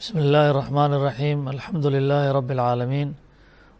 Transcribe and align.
بسم 0.00 0.16
الله 0.24 0.46
الرحمن 0.52 0.90
الرحيم 0.98 1.38
الحمد 1.56 1.86
لله 1.94 2.24
رب 2.38 2.50
العالمين 2.56 3.08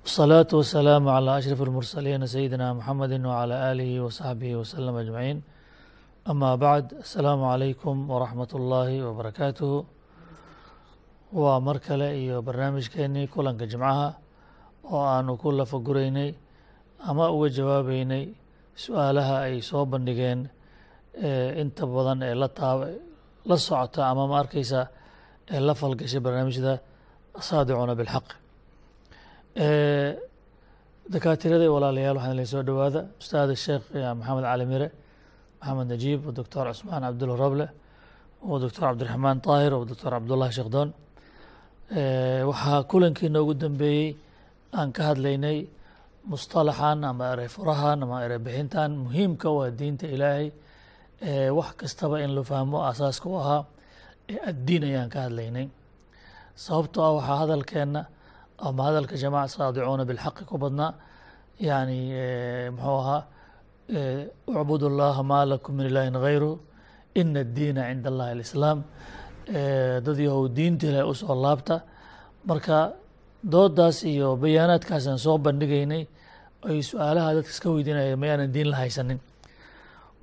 والصلاة 0.02 0.50
والسلام 0.58 1.04
على 1.16 1.30
أشرف 1.38 1.60
المرسلين 1.68 2.20
سيدنا 2.34 2.66
محمد 2.78 3.12
وعلى 3.30 3.54
آله 3.72 3.90
وصحبه 4.04 4.50
وسلم 4.60 4.94
أجمعين 5.04 5.36
أما 6.32 6.52
بعد 6.64 6.84
السلام 7.04 7.40
عليكم 7.52 7.94
ورحمة 8.12 8.52
الله 8.58 8.90
وبركاته 9.06 9.72
waa 11.36 11.60
mar 11.60 11.78
kale 11.82 12.22
iyo 12.22 12.38
barnaamijkeenii 12.42 13.26
kulanka 13.28 13.66
jimcaha 13.66 14.14
oo 14.92 15.02
aanu 15.04 15.36
ku 15.36 15.50
lafaguraynay 15.52 16.30
ama 17.08 17.28
uga 17.34 17.48
jawaabeynay 17.56 18.24
su-aalaha 18.84 19.36
ay 19.50 19.58
soo 19.60 19.84
bandhigeen 19.92 20.40
inta 21.62 21.84
badan 21.94 22.22
ee 22.28 22.34
la 22.42 22.48
taab 22.48 22.80
ee 25.53 25.59
la 25.67 25.73
falgashay 25.81 26.21
barnaamijda 26.25 26.73
saadicuna 27.49 27.93
bilxaq. 27.99 28.25
Dakaatirada 31.13 31.65
walaalayaal 31.75 32.17
waxaan 32.19 32.35
idin 32.37 32.47
soo 32.53 32.63
dhowaada 32.67 33.01
ustaad 33.21 33.49
sheekh 33.65 33.85
maxamed 34.19 34.45
cali 34.49 34.65
maxamed 35.59 35.87
najiib 35.93 36.21
doctor 36.39 36.65
cusmaan 36.71 37.01
cabdulla 37.07 37.35
roble 37.43 37.65
o 38.49 38.59
doctor 38.63 38.83
cabdiraxmaan 38.87 39.37
طaahir 39.47 39.71
o 39.77 39.85
doctor 39.91 40.11
cabdullahi 40.15 40.51
sheekhdon 40.57 40.89
waxaa 42.49 42.79
kulankiina 42.91 43.39
ugu 43.43 43.53
dambeeyey 43.63 44.09
aan 44.79 44.89
ka 44.95 45.01
hadlaynay 45.09 45.57
musطalaxan 46.31 46.99
ama 47.09 47.25
erey 47.33 47.49
furahan 47.55 47.97
ama 48.03 48.15
erey 48.25 48.39
bixintan 48.45 48.91
muhiimka 49.05 49.47
waa 49.57 49.69
diinta 49.79 50.05
ilaahay. 50.15 50.47
Wax 51.57 51.69
kastaba 51.79 52.15
in 52.25 52.31
la 52.37 52.43
fahmo 52.49 52.77
asaaska 52.91 53.27
u 53.29 53.35
ahaa 53.41 53.61
addiin 54.49 54.83
ayaan 54.89 55.09
ka 55.13 55.19
hadlaynay. 55.25 55.67
Sababtoo 56.55 57.03
ah 57.07 57.13
waxaa 57.17 57.37
hadalkeenna 57.43 58.01
ama 58.67 58.81
hadalka 58.87 59.15
jamaca 59.23 59.47
saadicuuna 59.55 60.03
bilxaqi 60.09 60.43
ku 60.49 60.57
badnaa 60.63 60.91
yani 61.59 61.99
muxuu 62.75 62.97
ahaa 63.01 63.21
ucbud 64.47 64.81
اllaha 64.89 65.21
maa 65.31 65.45
lakum 65.51 65.75
min 65.77 65.85
ilaahin 65.91 66.13
gayru 66.25 66.51
ina 67.15 67.39
addiina 67.45 67.81
cinda 67.89 68.07
allahi 68.11 68.31
alislaam 68.35 68.79
dad 70.05 70.17
yahow 70.27 70.45
diinta 70.57 70.85
ilahay 70.89 71.07
u 71.11 71.13
soo 71.21 71.35
laabta. 71.45 71.75
Marka 72.49 72.77
doodaas 73.53 73.97
iyo 74.11 74.35
bayaanaadkaasaan 74.43 75.19
soo 75.25 75.37
bandhigaynay 75.45 76.03
ay 76.69 76.79
su'aalaha 76.89 77.29
dadka 77.37 77.51
iska 77.55 77.67
weydiinaya 77.75 78.15
mayaanan 78.21 78.51
diin 78.55 78.67
la 78.71 78.77
haysanin. 78.83 79.19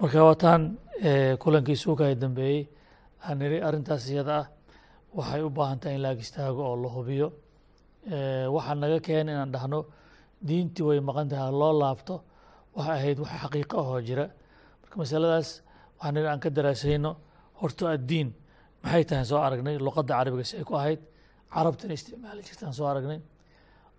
Marka 0.00 0.18
wataan 0.28 0.62
kulankii 1.42 1.76
suukaay 1.84 2.14
dambeeyey 2.22 2.62
aan 3.26 3.40
iri 3.46 3.58
arrintaas 3.66 4.04
iyada 4.10 4.34
ah 4.40 4.46
waxay 5.16 5.42
u 5.46 5.50
baahan 5.50 5.78
tahay 5.82 5.94
in 5.96 6.02
laag 6.06 6.18
istaago 6.24 6.62
oo 6.70 6.76
la 6.84 6.88
hubiyo. 6.96 7.28
Waxaa 8.54 8.74
naga 8.82 8.98
keena 9.06 9.30
inaan 9.34 9.52
dhahno 9.54 9.80
diintii 10.48 10.84
way 10.88 11.00
maqan 11.08 11.28
tahay 11.32 11.52
loo 11.60 11.72
laabto 11.82 12.14
waxay 12.76 12.96
ahayd 12.98 13.18
wax 13.22 13.30
xaqiiqo 13.42 13.76
ahoo 13.82 14.00
jira. 14.08 14.24
Marka 14.82 14.96
masaladaas 15.02 15.48
waxaan 15.96 16.16
iri 16.18 16.28
aan 16.32 16.40
ka 16.44 16.48
daraasayno 16.56 17.10
horto 17.60 17.84
addiin 17.94 18.28
maxay 18.82 19.04
tahay 19.10 19.24
soo 19.30 19.40
aragnay? 19.46 19.76
Luqadda 19.86 20.12
carabiga 20.18 20.44
si 20.50 20.54
ay 20.60 20.64
ku 20.68 20.74
ahayd 20.80 21.00
carabtana 21.54 21.92
isticmaali 21.98 22.40
jirtaan 22.48 22.72
soo 22.78 22.86
aragnay. 22.92 23.20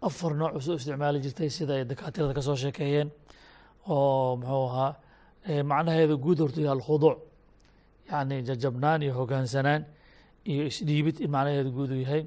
Afar 0.08 0.32
nooc 0.40 0.54
u 0.58 0.62
soo 0.66 0.76
isticmaali 0.80 1.20
jirtay 1.26 1.50
sida 1.58 1.74
ay 1.78 1.84
dakaatirada 1.92 2.34
ka 2.38 2.42
soo 2.48 2.56
sheekeeyeen 2.64 3.10
oo 3.94 4.36
muxuu 4.42 4.66
ahaa 4.70 4.92
macnaheeda 5.72 6.16
guud 6.24 6.40
horta 6.44 6.60
yaha 6.62 6.74
alkhuduuc 6.80 7.18
yacni 8.12 8.36
jajabnaan 8.48 9.02
iyo 9.06 9.14
hogaansanaan 9.20 9.82
iyo 10.52 10.64
isdhiibid 10.72 11.18
in 11.24 11.30
macnaheeda 11.36 11.70
guud 11.78 11.92
uu 11.92 12.02
yahay. 12.06 12.24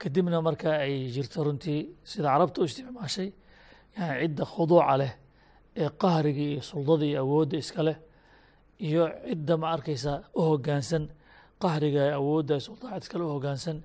Kadibna 0.00 0.38
marka 0.46 0.70
ay 0.84 0.94
jirto 1.14 1.38
runtii 1.46 1.80
sida 2.10 2.28
carabta 2.34 2.58
u 2.62 2.64
isticmaashay 2.68 3.28
yani 3.96 4.14
cidda 4.22 4.44
khuduuca 4.52 4.94
leh 5.00 5.12
ee 5.82 5.88
qahriga 6.02 6.42
iyo 6.52 6.60
suldada 6.70 7.04
iyo 7.10 7.18
awoodda 7.24 7.56
iska 7.62 7.82
leh 7.88 7.96
iyo 8.86 9.02
cidda 9.28 9.54
ma 9.62 9.66
arkaysa 9.74 10.12
u 10.38 10.40
hogaansan 10.50 11.04
qahriga 11.62 12.02
awoodda 12.18 12.54
suldaacad 12.66 13.02
iskale 13.04 13.24
u 13.24 13.30
hogaansan 13.36 13.78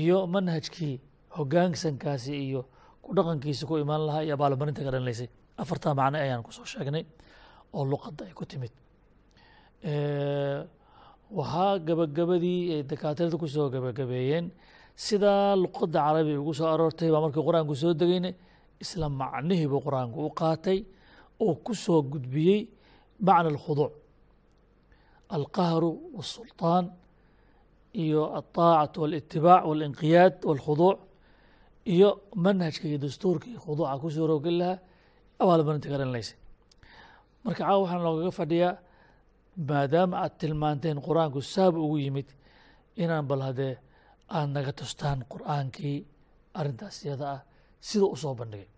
iyo 0.00 0.16
manhajkii 0.34 0.94
hogaansankaasi 1.38 2.32
iyo 2.46 2.60
ku 3.02 3.08
dhaqankiisa 3.16 3.62
ku 3.68 3.74
imaan 3.84 4.02
lahaa 4.08 4.22
iyo 4.26 4.34
abaalmarinta 4.38 4.80
ka 4.86 4.90
dhanlaysay 4.94 5.28
afartaa 5.62 5.94
macno 6.00 6.18
ayaan 6.24 6.42
ku 6.46 6.50
soo 6.56 6.66
sheegnay 6.72 7.04
oo 7.76 7.84
luqadda 7.92 8.22
ay 8.28 8.34
ku 8.38 8.44
timid 8.50 8.72
waxaa 11.37 11.73
gabagabadii 11.87 12.61
ay 12.75 12.81
dakaatirada 12.91 13.37
kusoo 13.41 13.67
gabagabeeyeen 13.73 14.45
sidaa 15.05 15.55
luqadda 15.63 15.99
carabiga 16.07 16.39
ugu 16.43 16.53
soo 16.59 16.67
aroortay 16.73 17.09
baa 17.13 17.21
markii 17.25 17.43
qur-aanku 17.47 17.75
soo 17.81 17.93
degayna 18.01 18.29
isla 18.83 19.07
macnihii 19.21 19.67
buu 19.71 19.81
qur-aanku 19.87 20.17
u 20.27 20.31
qaatay 20.41 20.79
oo 21.45 21.53
ku 21.65 21.73
soo 21.83 21.99
gudbiyey 22.11 22.59
macna 23.25 23.49
alkhuduuc 23.53 23.93
alqahru 25.37 25.89
wالsulطaan 26.15 26.85
iyo 28.03 28.21
alطaacatu 28.39 28.97
wاlitibaac 29.03 29.63
wاlinqiyaad 29.69 30.33
wاlkhuduuc 30.49 30.97
iyo 31.93 32.09
manhajka 32.43 32.85
iyo 32.89 32.97
dastuurka 33.05 33.45
iyo 33.51 33.59
khuduuca 33.65 33.95
kusoo 34.03 34.25
roogeli 34.31 34.57
lahaa 34.61 34.77
abaalmarinta 35.41 35.87
ka 35.91 35.97
dhanlaysay 36.01 36.35
marka 37.43 37.61
caawa 37.65 37.79
waxaan 37.83 38.01
loogaga 38.05 38.31
fadhiyaa 38.39 38.73
maadaama 39.66 40.16
aad 40.24 40.34
tilmaanteen 40.40 40.98
qur'aanku 41.06 41.40
saaba 41.42 41.78
ugu 41.86 41.98
yimid 42.04 42.28
inaan 43.02 43.26
bal 43.30 43.42
haddee 43.48 43.74
aad 44.36 44.48
naga 44.56 44.72
tustaan 44.80 45.18
qur'aankii 45.32 45.98
arrintaas 46.58 46.96
iyada 47.04 47.26
ah 47.34 47.40
sida 47.80 48.06
u 48.06 48.34
bandhigay. 48.40 48.68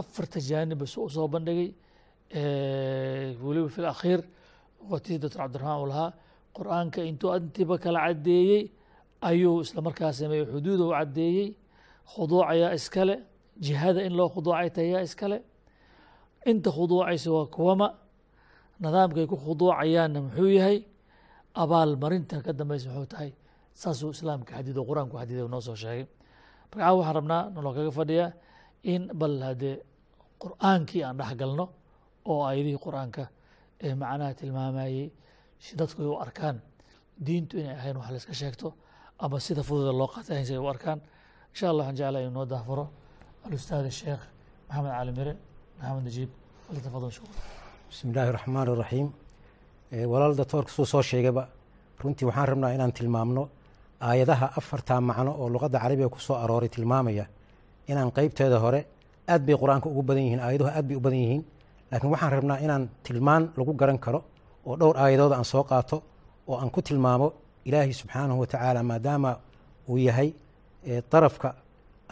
Afarta 0.00 0.38
jaanibba 0.48 0.86
si 0.86 0.96
u 1.00 1.28
bandhigay 1.34 1.70
weliba 3.44 3.68
fi 3.74 3.80
lakhiir 3.82 4.20
watii 4.90 5.18
doctor 5.22 5.38
cabdiraxmaan 5.42 5.80
uu 5.82 5.88
lahaa 5.92 6.10
qur'aanka 6.56 7.00
intuu 7.10 7.30
intiiba 7.38 7.76
kala 7.78 7.98
caddeeyey 8.06 8.62
ayuu 9.28 9.60
isla 9.64 9.80
markaa 9.86 10.12
sameeyey 10.12 10.46
xuduuda 10.52 10.84
u 10.88 10.92
caddeeyey 10.98 11.48
khuduucayaa 12.12 12.72
iskale 12.78 13.14
jihada 13.64 14.00
in 14.06 14.12
loo 14.18 14.28
khuduucay 14.34 14.68
tayaa 14.78 15.02
iskale. 15.08 15.38
Inta 16.50 16.70
khuduucaysa 16.76 17.28
waa 17.36 17.46
kuwama 17.54 17.86
nidaamkay 18.82 19.26
ku 19.30 19.36
khuduucayaanna 19.44 20.18
muxuu 20.26 20.50
yahay? 20.58 20.78
Abaal 21.62 21.90
marinta 22.02 22.36
ka 22.44 22.52
dambeysa 22.58 22.88
muxuu 22.90 23.06
tahay. 23.12 23.30
Saasuu 23.80 24.10
islaamka 24.16 24.52
xadido 24.58 24.80
qur'aanku 24.88 25.14
xadiday 25.20 25.48
noo 25.52 25.60
soo 25.66 25.76
sheegay. 25.82 26.04
Marka 26.70 26.92
waxaan 26.98 27.14
rabnaa 27.18 27.42
naloo 27.54 27.72
kaga 27.76 27.90
fadhiyaa 27.98 28.30
in 28.92 29.02
bal 29.20 29.34
haddee 29.48 29.76
qur'aankii 30.42 31.02
aan 31.06 31.16
dhex 31.20 31.32
galno 31.40 31.64
oo 32.30 32.40
aayadihii 32.48 32.80
qur'aanka 32.86 33.22
ee 33.86 33.94
macnaha 34.02 34.32
tilmaamayey 34.40 35.08
si 35.64 35.72
dadku 35.80 35.98
ay 36.04 36.08
u 36.08 36.16
arkaan 36.24 36.56
diintu 37.26 37.54
inay 37.60 37.76
ahayn 37.80 37.96
wax 38.00 38.08
la 38.12 38.16
iska 38.22 38.34
sheegto 38.40 38.68
ama 39.24 39.36
sida 39.46 39.62
fududa 39.68 39.92
loo 40.00 40.08
qaatay 40.14 40.44
si 40.48 40.52
ay 40.56 40.60
u 40.64 40.68
arkaan. 40.74 40.98
Insha 41.52 41.66
allah 41.72 41.84
waxaan 41.88 41.96
jeclaa 42.00 42.20
inuu 42.24 42.34
noo 42.38 42.46
daahfuro 42.52 42.84
alustaad 43.44 43.86
sheekh 44.00 44.22
maxamed 44.68 44.92
cali 44.98 45.12
mire 45.18 45.32
maxamed 45.78 46.02
najiib 46.08 46.30
walitafadal 46.68 47.12
shukr 47.16 47.34
bismi 47.88 48.10
illaahi 48.12 48.32
raxmaan 48.36 48.66
iraxiim 48.74 49.08
walaal 50.12 50.34
doctoorka 50.40 50.70
suu 50.76 50.86
soo 50.92 51.02
sheegayba 51.10 51.42
runtii 52.02 52.26
waxaan 52.28 52.48
rabnaa 52.50 52.70
inaan 52.76 52.92
tilmaamno 52.98 53.42
aayadaha 54.08 54.46
afartaa 54.60 55.00
macno 55.08 55.30
oo 55.42 55.46
luqadda 55.54 55.78
carabiga 55.82 56.08
ku 56.14 56.18
soo 56.26 56.36
arooray 56.44 56.68
tilmaamaya 56.76 57.24
inaan 57.90 58.10
qeybteeda 58.16 58.58
hore 58.64 58.80
aad 59.32 59.42
bay 59.46 59.56
qur'aanka 59.62 59.86
ugu 59.92 60.02
badan 60.08 60.22
yihiin 60.26 60.40
aayaduhu 60.46 60.70
aad 60.78 60.86
bay 60.88 60.96
u 60.96 61.00
badan 61.06 61.18
yihiin. 61.24 61.42
Laakiin 61.90 62.10
waxaan 62.14 62.32
rabnaa 62.36 62.58
inaan 62.66 62.82
tilmaan 63.06 63.42
lagu 63.58 63.72
garan 63.80 63.98
karo 64.04 64.20
oo 64.68 64.74
dhowr 64.80 64.96
aayadood 65.04 65.32
aan 65.32 65.44
soo 65.52 65.62
qaato 65.70 65.96
oo 66.48 66.56
aan 66.62 66.70
ku 66.74 66.80
tilmaamo 66.88 67.28
ilaahay 67.68 67.92
subxaanahu 68.00 68.38
wa 68.42 68.46
tacaala 68.52 68.80
maadaama 68.90 69.30
uu 69.88 69.96
yahay 70.08 70.28
darafka 71.12 71.48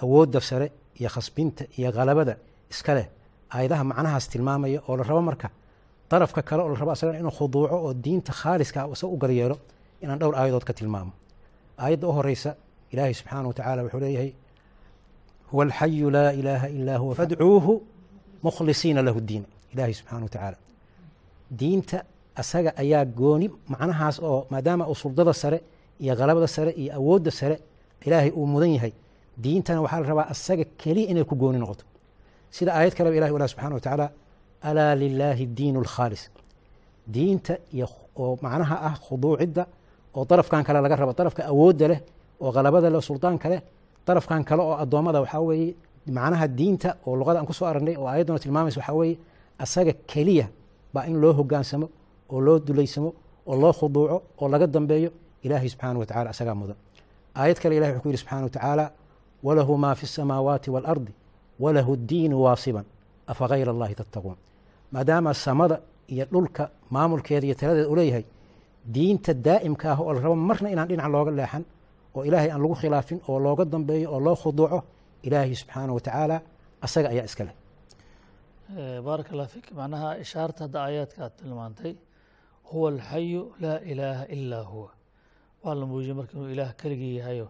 awoodda 0.03 0.41
sare 0.49 0.67
iyo 1.01 1.09
khasbinta 1.15 1.63
iyo 1.79 1.89
khalabada 1.97 2.35
iska 2.73 2.93
leh. 2.97 3.07
Aayadaha 3.55 3.85
macnahaas 3.91 4.27
tilmaamaya 4.33 4.81
oo 4.89 4.97
la 4.99 5.03
rabo 5.11 5.23
marka 5.31 5.49
darafka 6.11 6.43
kale 6.49 6.63
oo 6.63 6.69
la 6.73 6.79
rabo 6.81 6.91
asagana 6.97 7.19
inuu 7.23 7.35
khuduuco 7.39 7.77
oo 7.87 7.93
diinta 8.05 8.33
khaaliska 8.41 8.79
ah 8.83 8.89
isaga 8.95 9.13
u 9.15 9.17
garyeelo 9.23 9.57
inaan 10.03 10.19
dhowr 10.21 10.35
aayadood 10.41 10.65
ka 10.69 10.73
tilmaamo. 10.79 11.13
Aayadda 11.83 12.07
u 12.09 12.13
horeysa 12.19 12.51
ilaahay 12.93 13.15
subxaanahu 13.21 13.49
wa 13.53 13.55
tacaala 13.59 13.81
wuxuu 13.85 14.01
leeyahay 14.05 14.31
huwa 15.51 15.63
alxayu 15.65 16.11
laa 16.17 16.31
ilaaha 16.41 16.69
ilaa 16.69 16.99
huwa 17.03 17.15
fadcuuhu 17.15 17.73
mukhlisiina 18.47 19.03
lahu 19.03 19.21
diin 19.21 19.45
ilaahay 19.73 19.95
subxana 20.01 20.23
wa 20.23 20.29
tacaala. 20.35 20.57
Diinta 21.61 22.05
asaga 22.37 22.71
ayaa 22.83 23.05
gooni 23.05 23.47
macnahaas 23.73 24.17
oo 24.29 24.47
maadaama 24.51 24.85
uu 24.91 24.95
suldada 24.95 25.33
sare 25.43 25.59
iyo 26.01 26.15
khalabada 26.17 26.47
sare 26.57 26.71
iyo 26.81 26.91
awoodda 26.99 27.31
sare 27.31 27.57
ilaahay 28.07 28.31
uu 28.39 28.47
mudan 28.47 28.71
yahay 28.77 28.93
diintana 29.45 29.81
waxaa 29.85 30.01
la 30.01 30.07
rabaa 30.13 30.27
asaga 30.35 30.65
keliya 30.81 31.09
inay 31.13 31.25
ku 31.25 31.35
gooni 31.43 31.59
noqoto. 31.59 31.85
Sida 32.57 32.71
aayad 32.79 32.95
kaleba 32.99 33.17
ilahi 33.19 33.33
ulah 33.37 33.49
subxana 33.53 33.75
wa 33.75 33.81
tacaala 33.81 34.07
alaa 34.69 34.93
lilaahi 35.03 35.45
diin 35.59 35.77
اlkhaalis 35.83 36.23
diinta 37.15 37.55
oo 38.23 38.33
macnaha 38.45 38.77
ah 38.89 38.95
khuduucidda 39.07 39.63
oo 40.17 40.25
darafkan 40.31 40.63
kale 40.67 40.79
laga 40.85 40.97
rabo 41.01 41.13
darafka 41.21 41.43
awoodda 41.53 41.87
leh 41.93 42.01
oo 42.43 42.51
qalabada 42.57 42.89
leh 42.95 43.03
suldaanka 43.11 43.47
leh 43.53 43.61
darafkan 44.07 44.41
kale 44.49 44.63
oo 44.69 44.75
addoommada 44.83 45.19
waxaa 45.25 45.41
weeye 45.49 45.75
macnaha 46.17 46.47
diinta 46.59 46.89
oo 47.07 47.13
luqada 47.21 47.39
aan 47.41 47.47
ku 47.47 47.53
soo 47.59 47.67
aragnay 47.73 47.97
oo 48.01 48.07
ayadduna 48.15 48.39
tilmaamaysa 48.45 48.79
waxaa 48.81 48.97
weeye 49.01 49.17
asaga 49.65 49.93
keliya 50.11 50.47
baa 50.95 51.05
in 51.11 51.17
loo 51.23 51.33
hogaansamo 51.39 51.87
oo 52.33 52.41
loo 52.47 52.57
dulaysamo 52.67 53.11
oo 53.51 53.57
loo 53.63 53.73
khuduuco 53.79 54.17
oo 54.41 54.47
laga 54.53 54.67
dambeeyo 54.67 55.11
ilaahay 55.45 55.69
subxaana 55.73 55.99
wa 56.03 56.07
tacala 56.11 56.29
asagaa 56.35 56.55
mudan 56.61 56.77
aayad 57.41 57.59
kale 57.63 57.75
ilahi 57.79 57.93
wuxuu 57.93 58.03
ku 58.03 58.09
yidhi 58.09 58.21
subxana 58.23 58.43
wa 58.49 58.51
tacaala 58.57 58.85
walahu 59.47 59.73
maa 59.85 59.95
fi 59.99 60.05
اsamaawaati 60.11 60.69
wاlardi 60.75 61.13
walahu 61.65 61.91
اddiinu 61.99 62.37
waasiban 62.45 62.85
afa 63.33 63.45
hayra 63.53 63.71
allahi 63.75 63.95
tattaquun 64.01 64.37
maadaama 64.95 65.31
samada 65.45 65.77
iyo 66.13 66.25
dhulka 66.33 66.63
maamulkeeda 66.95 67.45
iyo 67.49 67.57
taladeeda 67.61 67.89
u 67.93 67.97
leeyahay 67.99 68.25
diinta 68.95 69.33
daa'imka 69.47 69.87
ah 69.93 69.99
oo 70.05 70.13
la 70.17 70.21
rabo 70.25 70.37
marna 70.49 70.69
inaan 70.75 70.89
dhinac 70.91 71.09
looga 71.15 71.31
leexan 71.41 71.65
oo 72.17 72.23
ilaahay 72.29 72.51
aan 72.55 72.61
lagu 72.65 72.75
khilaafin 72.83 73.19
oo 73.31 73.39
looga 73.47 73.65
dambeeyo 73.73 74.07
oo 74.15 74.21
loo 74.27 74.37
khuduuco 74.43 74.79
ilaahay 75.27 75.55
subxaana 75.61 75.93
wa 75.97 76.01
tacaala 76.07 76.37
asaga 76.87 77.09
ayaa 77.15 77.27
iska 77.31 77.43
leh. 77.49 77.55
Baaraka 79.07 79.31
allah 79.35 79.49
fik 79.55 79.67
macnaha 79.79 80.09
ishaarta 80.25 80.61
hadda 80.65 80.79
aayaadka 80.87 81.21
aad 81.27 81.35
tilmaantay 81.41 81.93
huwa 82.71 82.87
alxayu 82.93 83.43
laa 83.63 83.79
ilaaha 83.93 84.25
ilaa 84.37 84.65
huwa. 84.73 84.91
Waa 85.65 85.75
la 85.81 85.85
muujiyey 85.91 86.15
marka 86.19 86.33
inuu 86.37 86.51
ilaah 86.55 86.73
keligii 86.81 87.17
yahayo 87.19 87.47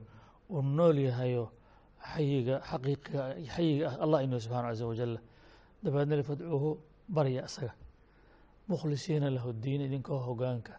uu 0.51 0.63
nool 0.77 0.99
yahayo 1.09 1.45
xayiga 2.13 2.55
xaqiiqiga 2.71 3.21
xayiga 3.55 3.85
ah 3.91 3.97
allah 4.05 4.19
inuu 4.27 4.41
subxana 4.45 4.69
caza 4.71 4.85
wajal 4.91 5.13
dabeedna 5.85 6.15
lifadcuuhu 6.21 6.71
barya 7.09 7.45
isaga. 7.45 7.75
Mukhlisiina 8.69 9.31
lahu 9.31 9.53
diin 9.53 9.81
idinkoo 9.87 10.19
hogaanka. 10.29 10.73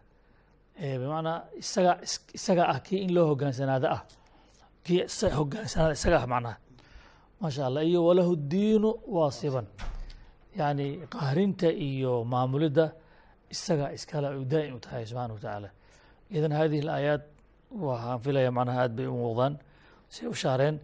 Bimacnaa 1.00 1.44
isaga 1.62 1.92
isaga 2.38 2.64
ah 2.72 2.78
kii 2.86 3.00
in 3.04 3.14
loo 3.14 3.26
hogaansanaada 3.30 3.88
ah. 3.96 4.02
Kii 4.84 5.06
hogaansanaada 5.38 5.94
isaga 5.98 6.16
ah 6.22 6.26
macnaha 6.26 6.56
maasha 7.40 7.66
allah 7.68 7.82
iyo 7.84 8.00
walahu 8.08 8.36
diinu 8.36 8.90
waasiban. 9.16 9.66
Yani 10.58 10.86
qahrinta 11.14 11.68
iyo 11.88 12.24
maamulidda 12.24 12.92
isaga 13.54 13.92
iskale 13.96 14.28
u 14.40 14.44
daa'im 14.44 14.74
u 14.78 14.80
tahay 14.80 15.04
subxana 15.06 15.32
wa 15.34 15.40
tacaala 15.40 15.70
idan 16.36 16.52
hadihi 16.58 16.82
alaayaat 16.84 17.22
waxaan 17.88 18.18
filaya 18.24 18.50
macnaha 18.58 18.78
aad 18.82 18.92
bay 18.98 19.06
u 19.06 19.16
muuqdaan. 19.22 19.54
Say 20.08 20.26
u 20.26 20.34
shaareen 20.34 20.76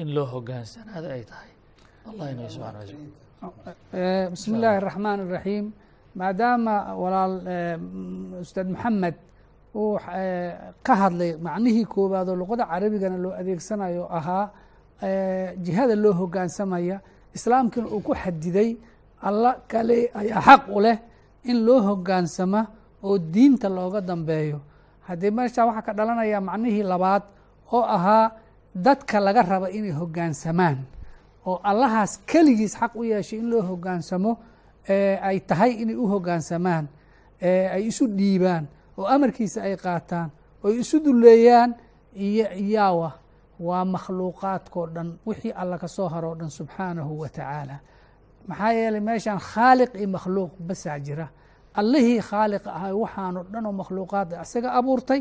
in 0.00 0.08
loo 0.14 0.26
hogaansanaada 0.34 1.08
ay 1.16 1.24
tahay. 1.30 1.50
Allah 2.08 2.24
inay 2.32 2.48
subxana 2.54 2.78
wa 2.78 3.31
Eh, 3.42 4.30
bismi 4.30 4.54
illaahi 4.58 4.78
اraxmaan 4.82 5.18
اraxiim 5.26 5.66
maadaama 6.14 6.74
eh, 6.88 6.94
walaal 7.02 7.34
eh, 7.54 7.76
ustaad 8.44 8.68
maxamed 8.74 9.16
uu 9.74 9.98
ka 10.86 10.94
hadlay 11.02 11.30
macnihii 11.46 11.84
koowaad 11.94 12.28
oo 12.30 12.36
luqada 12.42 12.64
carabigana 12.70 13.18
loo 13.24 13.32
adeegsanayo 13.40 14.04
ahaa 14.18 14.44
jihada 15.64 15.94
loo 16.04 16.12
hogaansamaya 16.20 16.96
islaamkiina 17.34 17.88
uu 17.94 18.00
ku 18.06 18.14
xadiday 18.22 18.70
alla 19.28 19.50
kale 19.70 19.98
ayaa 20.20 20.40
xaq 20.48 20.62
u 20.76 20.78
leh 20.86 20.98
in 21.50 21.58
loo 21.66 21.80
hogaansama 21.88 22.60
oo 23.02 23.18
diinta 23.18 23.68
looga 23.68 24.00
dambeeyo. 24.00 24.60
Haddii 25.08 25.30
meeshaa 25.34 25.66
waxaa 25.66 25.82
ka 25.86 25.92
dhalanaya 25.98 26.38
macnihii 26.40 26.82
labaad 26.92 27.22
oo 27.74 27.82
ahaa 27.96 28.30
dadka 28.86 29.18
laga 29.26 29.42
raba 29.42 29.66
inay 29.70 29.90
hogaansamaan 30.00 30.78
oo 31.46 31.60
allahaas 31.70 32.12
keligiis 32.30 32.74
xaq 32.80 32.92
u 32.96 33.02
yeeshay 33.04 33.38
in 33.38 33.50
loo 33.50 33.62
hogaansamo 33.62 34.32
ay 35.28 35.40
tahay 35.48 35.72
inay 35.82 35.96
u 35.96 36.06
hogaansamaan 36.12 36.84
ay 37.74 37.82
isu 37.90 38.04
dhiibaan 38.18 38.64
oo 38.98 39.06
amarkiisa 39.14 39.62
ay 39.62 39.76
qaataan 39.76 40.28
oo 40.64 40.68
ay 40.70 40.78
isu 40.82 40.96
duleeyaan 41.04 41.74
iyo 42.14 42.46
iyaawa. 42.64 43.10
Waa 43.62 43.84
makhluuqaadkao 43.84 44.86
dhan 44.94 45.08
wixii 45.26 45.52
alla 45.54 45.78
ka 45.78 45.88
soo 45.88 46.08
haroo 46.08 46.34
dhan 46.34 46.50
subxaanahu 46.50 47.18
wa 47.20 47.28
tacaala. 47.28 47.76
Maxaa 48.48 48.72
yeelay 48.72 49.00
meeshaan 49.00 49.38
khaaliq 49.40 49.94
iyo 49.94 50.08
makhluuq 50.08 50.50
basaa 50.68 50.98
jira. 50.98 51.28
Allihii 51.74 52.20
khaaliq 52.20 52.66
ahay 52.66 52.92
waxaanoo 52.92 53.44
dhan 53.52 53.66
oo 53.66 53.72
makhluuqaadda 53.72 54.42
isaga 54.42 54.72
abuurtay. 54.78 55.20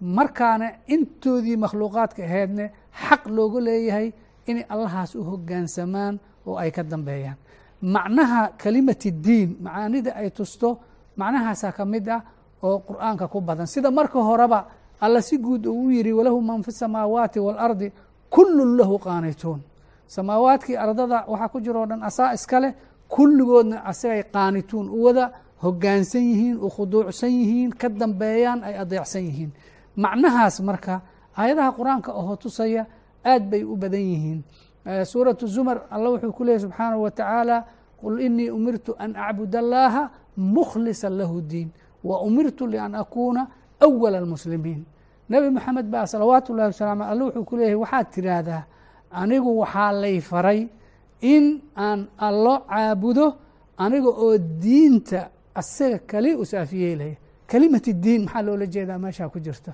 Markaana 0.00 0.66
intoodii 0.86 1.56
makhluuqaadka 1.56 2.22
ahaydne 2.24 2.70
xaq 3.08 3.22
looga 3.36 3.60
leeyahay 3.60 4.12
inay 4.50 4.64
allahaas 4.74 5.14
u 5.14 5.22
hogaansamaan 5.30 6.14
oo 6.46 6.56
ay 6.62 6.70
ka 6.70 6.82
dambeeyaan. 6.82 7.36
Macnaha 7.82 8.40
kelimati 8.60 9.10
diin 9.24 9.56
macaanida 9.64 10.10
ay 10.20 10.30
tusto 10.30 10.68
macnahaasaa 11.16 11.72
ka 11.72 11.84
mid 11.84 12.08
ah 12.08 12.20
oo 12.62 12.78
qur'aanka 12.88 13.28
ku 13.32 13.40
badan. 13.40 13.66
Sida 13.66 13.90
marka 13.90 14.18
horeba 14.20 14.60
alla 15.00 15.20
si 15.22 15.38
guud 15.38 15.66
uu 15.66 15.90
yidhi 15.90 16.12
walahu 16.12 16.40
man 16.42 16.62
fi 16.62 16.72
samaawaati 16.72 17.38
waalardi 17.40 17.88
kullun 18.30 18.76
lahu 18.78 18.98
qaanituun. 18.98 19.60
Samaawaadkii 20.06 20.76
ardada 20.76 21.24
waxaa 21.28 21.48
ku 21.48 21.58
jiro 21.60 21.82
o 21.82 21.86
dhan 21.86 22.02
asaa 22.02 22.34
iska 22.34 22.60
leh 22.60 22.72
kulligoodna 23.08 23.84
asagay 23.90 24.22
qaanituun 24.34 24.86
u 24.90 24.98
wada 25.04 25.24
hogaansan 25.62 26.22
yihiin 26.30 26.56
u 26.60 26.68
khuduucsan 26.70 27.30
yihiin 27.30 27.70
ka 27.80 27.88
dambeeyaan 27.88 28.60
ay 28.64 28.74
adeecsan 28.82 29.22
yihiin. 29.24 29.50
Macnahaas 29.96 30.60
marka 30.60 31.00
aayadaha 31.36 31.70
qur'aanka 31.78 32.10
oo 32.12 32.36
tusaya 32.36 32.86
aad 33.25 33.43
bay 33.49 33.63
u 33.63 33.75
badan 33.75 34.01
yihiin 34.11 34.39
suuraة 35.03 35.41
zumar 35.45 35.77
alla 35.91 36.09
wuxuu 36.09 36.31
ku 36.31 36.43
leeyay 36.43 36.59
subxaanaه 36.65 36.99
wa 37.05 37.11
tacaala 37.11 37.65
qul 38.01 38.21
inii 38.21 38.49
umirtu 38.49 38.95
an 38.99 39.15
acbud 39.15 39.55
allaha 39.55 40.09
mukhlisa 40.37 41.09
lahu 41.09 41.41
diin 41.41 41.69
wa 42.03 42.21
umirtu 42.21 42.67
lian 42.67 42.95
akuuna 42.95 43.47
أwala 43.81 44.17
اlmuslimiin 44.23 44.83
nebi 45.29 45.49
moxamed 45.49 45.85
baa 45.93 46.05
salawaatu 46.05 46.53
ullahi 46.53 46.67
wasalam 46.73 47.01
alle 47.01 47.23
wuxuu 47.23 47.43
ku 47.49 47.55
leeyahay 47.57 47.75
waxaad 47.83 48.07
tidhaahdaa 48.15 48.63
anigu 49.11 49.49
waxaa 49.61 49.91
lay 50.03 50.17
faray 50.21 50.67
in 51.21 51.45
aan 51.75 52.07
allo 52.17 52.55
caabudo 52.69 53.25
aniga 53.77 54.09
oo 54.09 54.37
diinta 54.37 55.29
asaga 55.55 55.99
kali 56.11 56.35
u 56.35 56.45
saafiyeelaya 56.45 57.15
kelimati 57.47 57.93
diin 57.93 58.21
maxaa 58.25 58.41
loola 58.41 58.65
jeedaa 58.65 58.97
meeshaa 59.05 59.29
ku 59.33 59.39
jirta 59.39 59.73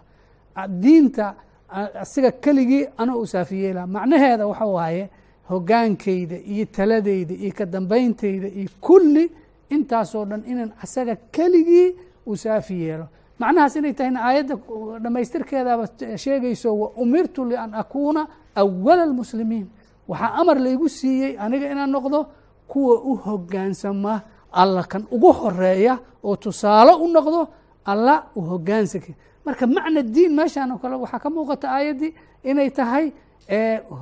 diinta 0.84 1.26
asiga 1.69 2.31
keligii 2.33 2.87
anoo 2.99 3.19
u 3.21 3.27
saafiyeela 3.27 3.87
macnaheeda 3.87 4.47
waxa 4.47 4.67
waaye 4.67 5.11
hogaankayda 5.51 6.37
iyo 6.53 6.65
taladeyda 6.67 7.35
iyo 7.35 7.53
ka 7.59 7.65
dambeyntayda 7.67 8.49
iyo 8.49 8.69
kulli 8.81 9.31
intaasoo 9.71 10.25
dhan 10.25 10.43
inaan 10.47 10.73
asaga 10.83 11.17
keligii 11.31 11.95
u 12.27 12.37
saafi 12.37 12.75
yeelo 12.83 13.07
macnahaas 13.39 13.77
inay 13.77 13.93
tahayna 13.93 14.21
aayadda 14.25 14.55
dhammaystirkeedaaba 15.03 15.87
sheegayso 16.17 16.79
wa 16.81 16.89
umirtu 17.03 17.45
lian 17.45 17.75
akuuna 17.75 18.27
awala 18.55 19.03
almuslimiin. 19.03 19.67
Waxaa 20.09 20.35
amar 20.41 20.57
laygu 20.61 20.89
siiyey 20.89 21.37
aniga 21.39 21.71
inaan 21.73 21.91
noqdo 21.91 22.27
kuwa 22.69 22.95
u 23.11 23.15
hogaansama 23.17 24.21
alla 24.53 24.83
kan 24.85 25.05
ugu 25.11 25.33
horreeya 25.33 25.99
oo 26.25 26.37
tusaale 26.37 26.93
u 26.95 27.09
noqdo 27.09 27.49
alla 27.85 28.15
u 28.37 28.41
hogaansanka 28.41 29.13
marka 29.47 29.67
macna 29.67 30.03
diin 30.03 30.33
meeshaan 30.39 30.73
oo 30.73 30.79
kale 30.83 30.97
waxaa 31.05 31.19
ka 31.25 31.29
muuqata 31.31 31.67
aayaddii 31.77 32.13
inay 32.51 32.71
tahay 32.71 33.07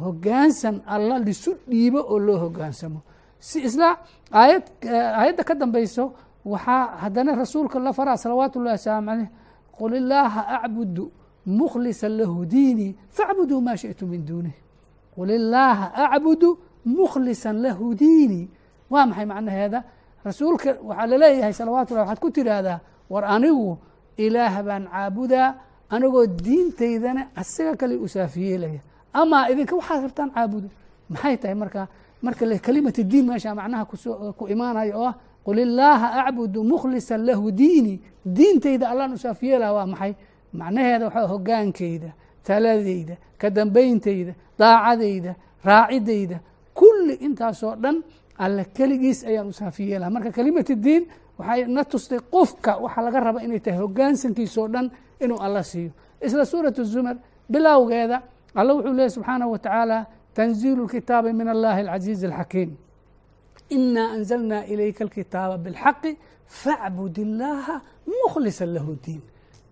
hogaansan 0.03 0.81
alla 0.87 1.19
lisu 1.19 1.53
dhiibo 1.69 2.01
oo 2.13 2.19
loo 2.19 2.39
hogaansamo 2.45 3.01
si 3.39 3.61
isla 3.69 3.99
aayad 4.33 4.63
aayadda 5.19 5.45
ka 5.45 5.55
dambeyso 5.55 6.13
waxaa 6.45 6.97
haddana 7.03 7.35
rasuulka 7.37 7.79
la 7.79 7.93
faraa 7.93 8.17
salawaatu 8.17 8.59
ullahi 8.59 8.77
wasalaamu 8.79 9.07
caleyh 9.11 9.29
qul 9.79 9.93
illaaha 9.95 10.41
acbudu 10.63 11.13
mukhlisa 11.47 12.09
lahu 12.09 12.47
diinii 12.47 12.97
facbuduu 13.11 13.61
maa 13.61 13.77
shiئtu 13.77 14.07
min 14.07 14.25
duunih 14.27 14.55
qul 15.15 15.31
illaaha 15.31 15.87
acbudu 16.17 16.59
mukhlisa 16.85 17.53
lahu 17.53 17.95
diinii 17.95 18.49
waa 18.91 19.07
maxay 19.07 19.25
macnaheeda? 19.27 19.85
Rasuulka 20.25 20.77
waxaa 20.85 21.07
la 21.07 21.17
leeyahay 21.19 21.53
salawatu 21.53 21.95
llah 21.95 22.03
waxaad 22.05 22.21
ku 22.21 22.31
tidhaahdaa 22.31 22.81
war 23.11 23.25
anigu 23.25 23.77
ilaah 24.17 24.63
baan 24.63 24.85
caabudaa 24.93 25.55
anigoo 25.91 26.27
diintaydana 26.27 27.27
asaga 27.37 27.77
kale 27.77 27.97
u 27.97 28.09
saafiyeelaya. 28.09 28.81
Amaa 29.13 29.49
idinka 29.51 29.77
waxaad 29.77 30.03
rabtaan 30.03 30.31
caabudo 30.31 30.69
maxay 31.09 31.37
tahay 31.37 31.55
marka 31.55 31.89
marka 32.23 32.59
kelimati 32.59 33.05
diin 33.05 33.27
meesha 33.27 33.55
macnaha 33.55 33.85
ku 34.39 34.47
imaanayo 34.49 34.93
oo 34.99 35.07
ah 35.07 35.15
qul 35.45 35.59
illaaha 35.59 36.25
acbudu 36.27 36.65
mukhlisa 36.65 37.17
lahu 37.19 37.51
diinii 37.53 38.01
diintayda 38.27 38.89
allaan 38.91 39.13
u 39.13 39.19
saafiyeelaa 39.19 39.73
waa 39.73 39.87
maxay? 39.87 40.15
Macnaheeda 40.53 41.05
waxaa 41.07 41.27
hogaankayda 41.27 42.11
taladeyda 42.47 43.15
ka 43.39 43.51
dambeyntayda 43.51 44.33
daacadayda 44.59 45.35
raacidayda 45.65 46.39
kulli 46.75 47.15
intaasoo 47.27 47.77
dhan 47.77 48.03
alle 48.39 48.65
keligiis 48.77 49.25
ayaan 49.25 49.49
u 49.49 49.53
saafiyeelaa 49.53 50.11
marka 50.11 50.31
kelimati 50.33 50.75
diin 50.77 51.07
waxay 51.39 51.67
na 51.67 51.83
tustay 51.85 52.21
qofka 52.33 52.73
waxaa 52.85 53.03
laga 53.07 53.21
raba 53.21 53.41
inay 53.47 53.61
tahay 53.61 53.79
hogaansankiisoo 53.81 54.69
dhan 54.69 54.87
inuu 55.21 55.39
alla 55.47 55.63
siiyo. 55.63 55.91
Isla 56.27 56.45
suurat 56.45 56.77
zumar 56.93 57.17
bilowgeeda 57.51 58.23
alla 58.55 58.73
wuxuu 58.75 58.93
leeyay 58.99 59.11
subxaanaه 59.11 59.51
wa 59.55 59.59
tacaala 59.59 60.07
tanziilu 60.35 60.87
kitaabi 60.87 61.33
min 61.33 61.49
allahi 61.49 61.81
alcaziizi 61.81 62.27
alxakiim 62.27 62.71
inaa 63.77 64.09
anzalna 64.17 64.67
ilayka 64.73 65.05
alkitaaba 65.05 65.57
biاlxaqi 65.65 66.13
facbud 66.47 67.17
illaaha 67.19 67.81
mukhlisa 68.07 68.67
lahu 68.67 68.97
diin. 69.05 69.23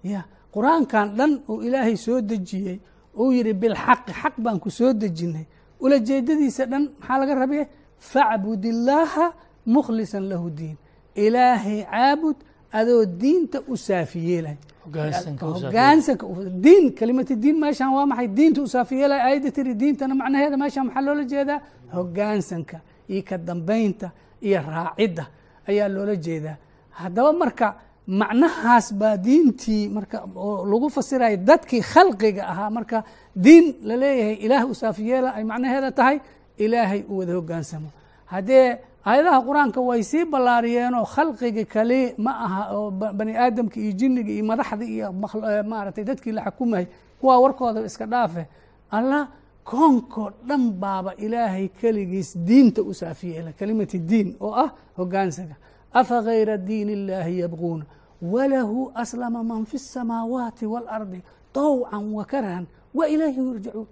Ya 0.02 0.24
qur'aankan 0.54 1.06
dhan 1.18 1.32
uu 1.48 1.62
ilaahay 1.62 1.96
soo 1.96 2.20
dejiyey 2.20 2.80
uu 3.20 3.32
yidhi 3.32 3.52
bilxaqi 3.62 4.12
xaq 4.20 4.34
baan 4.44 4.58
ku 4.60 4.70
soo 4.70 4.92
dejinay. 4.92 5.46
Ulajeedadiisa 5.80 6.66
dhan 6.66 6.84
maxaa 6.98 7.18
laga 7.20 7.34
rabe 7.34 7.68
facbud 7.98 8.64
illaaha 8.64 9.26
mukhlisan 9.66 10.24
lahu 10.30 10.50
diin 10.50 10.76
ilaahay 11.14 11.84
caabud 11.84 12.36
adoo 12.72 13.04
diinta 13.04 13.58
u 13.68 13.76
saafiyeelay 13.76 14.56
Hoggaansanka 14.84 15.46
u 15.46 15.52
saafiyeelay. 15.52 15.72
hogaansanka 15.72 16.26
diin 16.64 16.92
kelimati 16.98 17.34
diin 17.42 17.56
meeshaan 17.60 17.92
waa 17.94 18.06
maxay? 18.06 18.28
Diinta 18.28 18.62
u 18.62 18.66
saafiyeelay 18.68 19.20
aayadda 19.20 19.50
tiri 19.50 19.74
diintana 19.74 20.14
macnaheeda 20.14 20.56
meeshaan 20.56 20.86
maxaa 20.86 21.02
loola 21.06 21.24
jeedaa? 21.32 21.60
Hogaansanka 21.94 22.76
iyo 23.08 23.22
ka 23.28 23.38
dambaynta 23.38 24.10
iyo 24.42 24.60
raacidda 24.68 25.24
ayaa 25.68 25.88
loola 25.88 26.16
jeedaa. 26.16 26.56
Haddaba 26.90 27.32
marka 27.32 27.66
macnahaas 28.06 28.86
baa 28.94 29.16
diintii 29.16 29.88
marka 29.88 30.16
oo 30.36 30.66
lagu 30.66 30.88
fasiraya 30.90 31.36
dadkii 31.36 31.80
khalqiga 31.92 32.42
ahaa 32.52 32.70
marka 32.70 33.04
diin 33.44 33.66
la 33.88 33.94
leeyahay 33.96 34.34
ilaah 34.44 34.64
u 34.70 34.74
saafiyeela 34.74 35.28
ay 35.34 35.44
macnaheeda 35.44 35.90
tahay 35.98 36.18
ilaahay 36.58 37.00
u 37.08 37.18
wada 37.18 37.32
hogaansamo 37.38 37.88
haddee 38.32 38.78
aayadaha 39.05 39.39
qur-aanka 39.47 39.79
way 39.89 40.03
sii 40.03 40.25
ballaariyeenoo 40.25 41.05
khalqiga 41.05 41.65
kale 41.65 42.15
ma 42.17 42.31
aha 42.45 42.61
oo 42.77 42.91
ba- 42.91 43.13
bani 43.13 43.33
aadamka 43.37 43.79
iyo 43.79 43.91
jinniga 43.91 44.31
iyo 44.31 44.43
madaxda 44.45 44.85
iyo 44.85 45.07
makhl- 45.21 45.45
eh, 45.51 45.63
maaragtay 45.65 46.03
dadkii 46.03 46.31
la 46.31 46.41
xukumayay 46.45 46.87
kuwaa 47.19 47.39
warkooda 47.39 47.85
iska 47.85 48.05
dhaafe 48.05 48.45
allah 48.91 49.27
koonkoo 49.63 50.29
dhan 50.47 50.71
baaba 50.71 51.11
ilaahay 51.15 51.67
keligiis 51.81 52.37
diinta 52.37 52.81
u 52.81 52.93
saafiyeela 52.93 53.51
kelimati 53.51 53.99
diin 53.99 54.35
oo 54.39 54.53
ah 54.63 54.69
hogaansaga 54.97 55.55
afa 55.93 56.21
gayra 56.21 56.57
diin 56.57 56.89
illaahi 56.89 57.39
yabquuna 57.39 57.85
walahu 58.21 58.91
aslama 58.95 59.43
man 59.43 59.65
fi 59.65 59.77
الsamaawaati 59.77 60.65
wاlardi 60.65 61.21
طawcan 61.53 62.05
wakarhan 62.13 62.65
wa 62.93 63.07
ilayhi 63.07 63.39
yurjacuun 63.39 63.87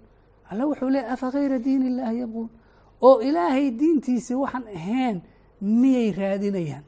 alla 0.50 0.66
wuxuu 0.66 0.90
leeyahy 0.90 1.12
afa 1.12 1.30
gayra 1.30 1.58
diin 1.58 1.82
illaahi 1.90 2.18
yabquun 2.20 2.48
oo 3.01 3.21
ilaahay 3.21 3.71
diintiisi 3.71 4.33
waxaan 4.35 4.65
ahayn 4.75 5.17
miyay 5.61 6.11
raadinayaan? 6.19 6.83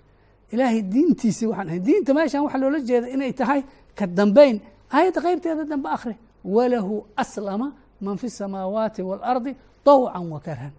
Ilaahay 0.53 0.81
diintiisi 0.93 1.45
waxaan 1.47 1.67
ahayn. 1.69 1.83
Diinta 1.87 2.13
meeshan 2.13 2.41
waxaa 2.45 2.61
loola 2.63 2.79
jeeda 2.79 3.07
inay 3.15 3.33
tahay 3.33 3.61
ka 3.97 4.05
dambayn 4.07 4.59
aayadda 4.95 5.19
qaybteeda 5.25 5.63
dambe 5.71 5.89
akhri 5.89 6.15
walahu 6.55 7.03
aslama 7.17 7.67
man 8.01 8.17
fi 8.17 8.27
samaawaati 8.29 9.01
waalardi 9.01 9.51
dawcan 9.85 10.25
wakarhan 10.33 10.71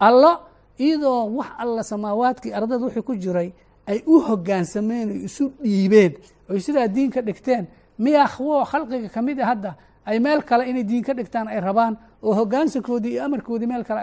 allo 0.00 0.32
iyadoo 0.78 1.36
wax 1.38 1.48
alla 1.58 1.82
samaawaadkii 1.82 2.52
ardada 2.52 2.84
wixii 2.86 3.02
ku 3.02 3.14
jiray 3.16 3.52
ay 3.86 3.98
u 4.06 4.20
hogaansameen 4.28 5.08
ay 5.10 5.20
isu 5.28 5.44
dhiibeen 5.62 6.12
oy 6.50 6.60
sidaa 6.60 6.88
diin 6.88 7.10
ka 7.10 7.20
dhigteen. 7.22 7.66
Miyaa 7.98 8.32
wo 8.40 8.64
khalqiga 8.64 9.08
ka 9.08 9.20
mid 9.22 9.38
a 9.40 9.46
hadda? 9.46 9.74
Ay 10.06 10.18
meel 10.18 10.42
kale 10.42 10.64
inay 10.70 10.84
diin 10.84 11.04
ka 11.04 11.12
dhigtaan 11.14 11.48
ay 11.48 11.60
rabaan 11.60 11.96
oo 12.22 12.34
hogaansankoodii 12.34 13.12
iyo 13.12 13.24
amarkoodii 13.24 13.66
meel 13.66 13.84
kale 13.84 14.00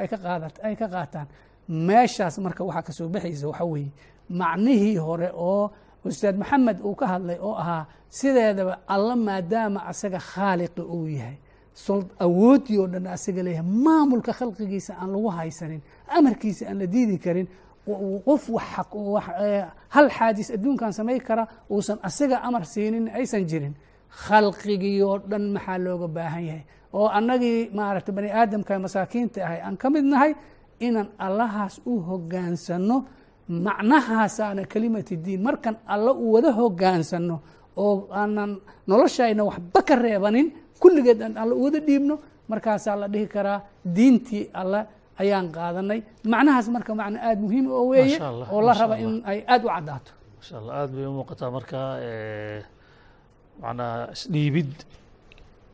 ay 0.64 0.76
ka 0.76 0.88
qaataan. 0.88 1.28
Meeshaas 1.68 2.38
marka 2.40 2.64
waxaa 2.64 2.82
ka 2.88 2.92
soo 2.92 3.10
baxaysa 3.10 3.48
waxa 3.48 3.66
weeye 3.66 3.92
macnihii 4.30 4.98
hore 4.98 5.30
oo 5.34 5.72
ustaad 6.06 6.36
maxamed 6.38 6.78
uu 6.86 6.96
ka 6.96 7.08
hadlay 7.08 7.38
oo 7.40 7.56
ahaa 7.56 7.86
sideedaba 8.10 8.80
alla 8.88 9.16
maadaama 9.16 9.80
asaga 9.92 10.20
khaaliqi 10.20 10.82
uu 10.82 11.08
yahay. 11.08 11.38
Awoodii 12.20 12.78
oo 12.78 12.88
dhan 12.88 13.08
asaga 13.08 13.44
leeyahay 13.44 13.70
maamulka 13.86 14.34
khalqigiisa 14.34 14.94
aan 15.02 15.12
lagu 15.12 15.30
haysanin 15.30 15.82
amarkiisa 16.08 16.66
aan 16.70 16.80
la 16.80 16.88
diidi 16.88 17.18
karin 17.20 17.48
qof 18.26 18.50
eh, 18.50 19.66
hal 19.90 20.10
xaadis 20.10 20.52
adduunkan 20.52 20.94
samayn 20.94 21.22
kara 21.22 21.48
uusan 21.70 22.00
asaga 22.02 22.38
amar 22.48 22.66
siinin 22.66 23.10
aysan 23.10 23.46
jirin 23.48 23.76
khalqigii 24.24 25.02
oo 25.04 25.18
dhan 25.30 25.46
maxaa 25.56 25.78
looga 25.86 26.08
baahan 26.08 26.44
yahay? 26.50 26.64
Oo 26.94 27.08
annagii 27.18 27.70
maaragtay 27.78 28.14
bani 28.18 28.30
aadamka 28.40 28.80
masaakiinta 28.86 29.40
ahay 29.46 29.60
aan 29.66 29.76
ka 29.82 29.88
mid 29.94 30.06
nahay 30.14 30.32
inaan 30.80 31.10
allahaas 31.26 31.76
u 31.86 31.94
hogaansano 32.08 32.98
macnahaasaana 33.66 34.64
kelimati 34.72 35.16
diin. 35.26 35.42
Markan 35.48 35.76
alla 35.94 36.12
u 36.14 36.26
wada 36.34 36.52
hogaansano 36.60 37.36
oo 37.78 38.08
aanan 38.12 38.52
noloshayna 38.90 39.44
waxba 39.50 39.80
ka 39.88 39.96
reebanin 39.96 40.48
kulligeed 40.82 41.22
aan 41.22 41.36
alla 41.42 41.54
u 41.56 41.64
wada 41.66 41.80
dhiibno 41.88 42.16
markaasaa 42.52 42.96
la 43.02 43.08
dhihi 43.14 43.28
karaa 43.28 43.60
diintii 43.96 44.44
alle 44.62 44.80
ayaan 45.22 45.48
qaadanay. 45.56 46.00
Macnahaas 46.32 46.68
marka 46.76 46.92
macno 47.00 47.18
aada 47.28 47.42
muhiim 47.42 47.66
oo 47.72 47.86
weeye 47.92 48.16
Masha 48.18 48.28
Allah, 48.32 48.48
oo 48.54 48.62
la 48.68 48.74
raba 48.74 48.96
in 49.04 49.22
ay 49.26 49.40
aada 49.48 49.66
u 49.66 49.70
caddaato 49.76 50.12
masha 50.40 50.56
allah 50.60 50.74
aada 50.82 50.94
bay 50.96 51.06
u 51.06 51.12
muuqataa 51.18 51.52
marka 51.58 51.78
macnaha 53.62 54.12
isdhiibid 54.16 54.72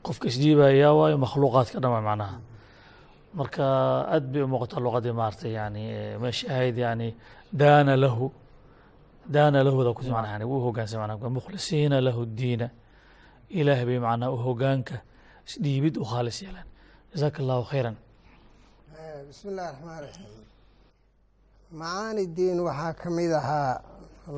qofka 0.06 0.26
isdhiibaya 0.32 0.90
waayo 1.00 1.18
makhluuqaadka 1.26 1.78
dhan 1.84 1.92
waa 1.96 2.08
macnaha 2.10 2.38
marka 3.40 3.64
aad 4.16 4.26
bay 4.32 4.42
u 4.46 4.48
muuqataa 4.54 4.86
luqadii 4.86 5.14
maaragtay 5.20 5.54
yani 5.60 5.84
meeshii 6.24 6.50
ahayd 6.54 6.78
yani 6.86 7.08
daana 7.62 7.94
lahu 8.04 8.26
daana 9.36 9.64
lahuda 9.68 9.94
ku 9.98 10.02
yani 10.04 10.44
wuu 10.50 10.62
hogaansan 10.68 11.00
macnaha 11.02 11.30
mukhlisiina 11.40 11.98
lahu 12.08 12.26
diina. 12.40 12.68
Ilaah 13.60 13.80
bay 13.86 14.00
macnaha 14.08 14.32
u 14.36 14.38
hogaanka 14.48 14.96
isdhiibid 15.48 15.96
u 16.02 16.06
khaalis 16.12 16.38
yeelaan 16.44 16.68
jazaaka 17.12 17.38
allahu 17.44 17.64
khayran. 17.72 17.96
Bismi 19.28 19.52
illahi 19.52 19.70
raxmaan 19.72 20.00
raxiim 20.06 20.44
macaani 21.80 22.24
diin 22.38 22.60
waxaa 22.68 22.94
ka 23.02 23.10
mid 23.18 23.32
ahaa 23.40 23.82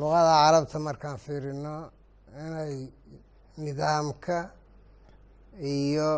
luqada 0.01 0.31
carabta 0.43 0.77
markaan 0.87 1.17
fiirino 1.25 1.75
inay 2.45 2.73
nidaamka 3.63 4.37
iyo 5.73 6.11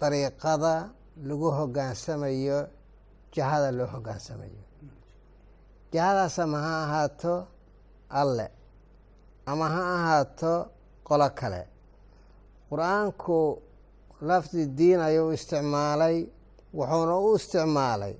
dariiqada 0.00 0.74
lagu 1.28 1.48
hogaansamayo 1.58 2.58
jihada 3.32 3.70
loo 3.78 3.88
hogaansamayo. 3.94 4.62
Jihadaas 5.92 6.38
ama 6.38 6.58
ha 6.66 6.74
ahaato 6.84 7.34
alle 8.20 8.46
ama 9.50 9.66
ha 9.74 9.82
ahaato 9.96 10.52
qolo 11.08 11.28
kale. 11.38 11.62
Qur'aanku 12.70 13.36
lafdi 14.28 14.62
diin 14.78 15.00
ayuu 15.08 15.32
isticmaalay 15.36 16.16
wuxuuna 16.78 17.14
u 17.26 17.36
isticmaalay 17.38 18.14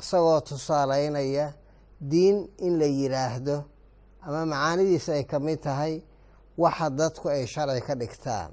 isagoo 0.00 0.40
tusaaleynaya 0.48 1.46
diin 2.10 2.36
in 2.66 2.72
la 2.80 2.86
yidhaahdo 2.98 3.56
ama 4.26 4.40
macaanidiisa 4.52 5.12
ay 5.18 5.24
ka 5.30 5.38
mid 5.46 5.58
tahay 5.66 5.94
waxa 6.58 6.90
dadku 6.90 7.28
ay 7.28 7.46
sharci 7.46 7.80
ka 7.86 7.94
dhigtaan 7.94 8.50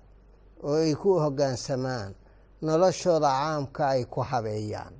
oo 0.63 0.75
ay 0.75 0.93
ku 0.95 1.19
hoggaansamaan 1.19 2.13
noloshooda 2.61 3.29
caamka 3.29 3.87
ay 3.93 4.05
ku 4.05 4.21
habeeyaan. 4.21 4.93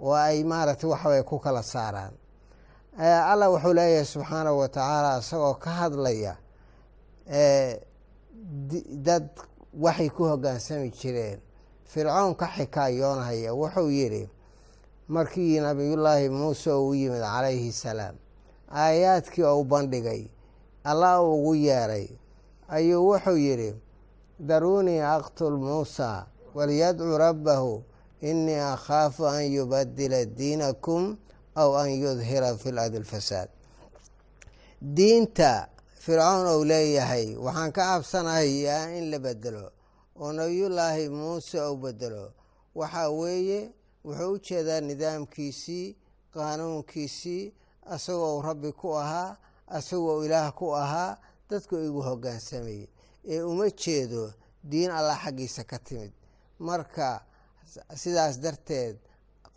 Oo 0.00 0.12
ay 0.14 0.44
maaragtay 0.44 0.88
waxaway 0.90 1.22
ku 1.24 1.38
kala 1.38 1.62
saaraan. 1.62 2.12
Allah 3.00 3.48
wuxuu 3.52 3.72
leeyahay 3.74 4.04
subxaanahu 4.04 4.58
wa 4.58 4.68
tacaala 4.68 5.18
isagoo 5.20 5.54
ka 5.54 5.70
hadlaya 5.70 6.36
dad 9.04 9.28
waxay 9.72 10.08
ku 10.10 10.24
hoggaansami 10.24 10.90
jireen. 10.90 11.40
Fircoon 11.84 12.34
ka 12.36 12.46
xikaayoonhaya 12.46 13.54
wuxuu 13.54 13.90
yidhi 13.90 14.28
markii 15.08 15.60
nabiyullaahi 15.60 16.28
muuse 16.28 16.70
uu 16.72 16.94
yimid 16.94 17.20
calayhi 17.22 17.72
salaam 17.72 18.14
aayaadkii 18.70 19.42
ou 19.42 19.64
bandhigay 19.64 20.28
allah 20.84 21.18
uu 21.22 21.34
ugu 21.42 21.54
yeeray 21.54 22.08
ayuu 22.76 23.02
wuxuu 23.10 23.36
yidhi 23.46 23.70
daruunii 24.48 25.00
aqtul 25.16 25.56
muusa 25.58 26.26
walyadcu 26.56 27.18
rabbahu 27.26 27.82
inii 28.30 28.60
akhaafu 28.74 29.26
an 29.26 29.42
yubadila 29.56 30.24
diinakum 30.38 31.16
aw 31.62 31.70
an 31.82 31.90
yudhira 32.02 32.50
fi 32.60 32.68
lardi 32.76 32.98
lfasaad 33.04 33.48
diinta 34.96 35.68
fircoon 36.02 36.46
ou 36.54 36.64
leeyahay 36.64 37.26
waxaan 37.44 37.70
ka 37.72 37.82
cabsanayaa 37.90 38.90
in 38.98 39.10
la 39.10 39.18
bedelo 39.18 39.66
oo 40.20 40.32
nabiyullaahi 40.32 41.08
muuse 41.08 41.58
ou 41.60 41.76
bedelo 41.76 42.24
waxaa 42.74 43.08
weeye 43.20 43.60
wuxuu 44.04 44.32
u 44.34 44.38
jeedaa 44.46 44.80
nidaamkiisii 44.80 45.96
qaanuunkiisii 46.34 47.52
asagoo 47.94 48.42
rabbi 48.48 48.72
ku 48.72 48.88
ahaa 49.02 49.36
asagoo 49.76 50.24
ilaah 50.24 50.48
ku 50.58 50.66
ahaa 50.82 51.16
dadku 51.50 51.76
igu 51.86 52.00
hoggaansamayay 52.08 52.86
ee 53.32 53.42
uma 53.42 53.66
jeedo 53.82 54.32
diin 54.70 54.90
allah 54.90 55.16
xaggiisa 55.24 55.64
ka 55.70 55.78
timid. 55.78 56.12
Marka 56.58 57.22
sidaas 58.02 58.36
darteed 58.44 58.96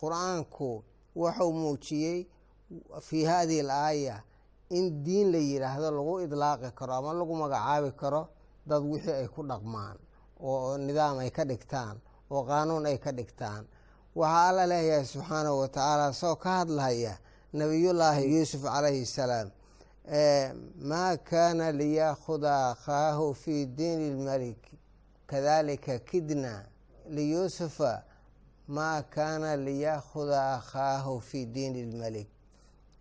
qur'aanku 0.00 0.82
wuxuu 1.16 1.52
muujiyey 1.52 2.18
fii 3.06 3.24
hadihi 3.24 3.60
al 3.60 3.70
aaya 3.70 4.16
in 4.70 5.02
diin 5.04 5.32
la 5.32 5.38
yidhaahdo 5.38 5.88
lagu 5.90 6.14
idlaaqi 6.26 6.70
karo 6.78 6.92
ama 6.94 7.12
lagu 7.12 7.34
magacaabi 7.42 7.90
karo 8.00 8.22
dad 8.66 8.82
wixii 8.82 9.12
ay 9.20 9.28
ku 9.28 9.42
dhaqmaan 9.50 9.96
oo 10.40 10.76
nidaam 10.78 11.18
ay 11.18 11.30
ka 11.30 11.44
dhigtaan 11.44 11.96
oo 12.30 12.42
qaanuun 12.48 12.86
ay 12.86 12.98
ka 12.98 13.12
dhigtaan. 13.12 13.64
Waxaa 14.14 14.48
alla 14.48 14.64
leeyahay 14.66 15.04
subxaanahu 15.06 15.58
wa 15.60 15.68
tacaala 15.68 16.10
isagoo 16.10 16.36
ka 16.44 16.50
hadlaya 16.58 17.18
nabiyullaahi 17.52 18.22
yuusuf 18.34 18.62
calayhi 18.62 19.06
salaam 19.06 19.48
maa 20.89 21.17
kaana 21.17 21.71
liyaakuda 21.71 22.69
akhaahu 22.69 23.33
fii 23.35 23.65
diini 23.65 24.09
lmaliki 24.11 24.79
kadalika 25.27 25.99
kidna 25.99 26.65
liyuusufa 27.09 28.03
maa 28.67 29.01
kaana 29.01 29.55
liyaahuda 29.57 30.53
akhaahu 30.53 31.21
fi 31.21 31.45
diini 31.45 31.81
اlmelik 31.83 32.29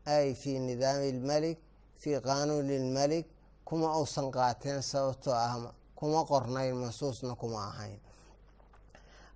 ay 0.07 0.35
fi 0.35 0.59
nidaami 0.59 1.09
اlmelik 1.12 1.59
fii 1.97 2.21
qaanuuni 2.21 2.76
اlmelik 2.76 3.26
kuma 3.64 3.99
uusan 3.99 4.30
qaateen 4.30 4.83
sababtoo 4.83 5.35
ah 5.35 5.73
kuma 5.95 6.25
qornayn 6.25 6.75
mansuusna 6.75 7.35
kuma 7.35 7.61
ahayn 7.71 8.00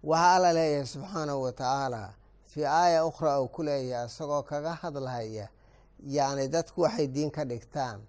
waxaa 0.04 0.35
alla 0.37 0.52
leeyahay 0.52 0.87
subxaanahu 0.87 1.42
wa 1.42 1.52
tacaala 1.52 2.14
fii 2.47 2.64
aaya 2.64 3.06
ukhra 3.06 3.40
uu 3.40 3.49
ku 3.49 3.62
leeyahay 3.62 4.06
isagoo 4.06 4.42
kaga 4.42 4.73
hadlahaya 4.75 5.49
yacni 6.06 6.48
dadku 6.50 6.82
waxay 6.82 7.08
diin 7.08 7.32
ka 7.32 7.46
dhigtaan 7.46 8.01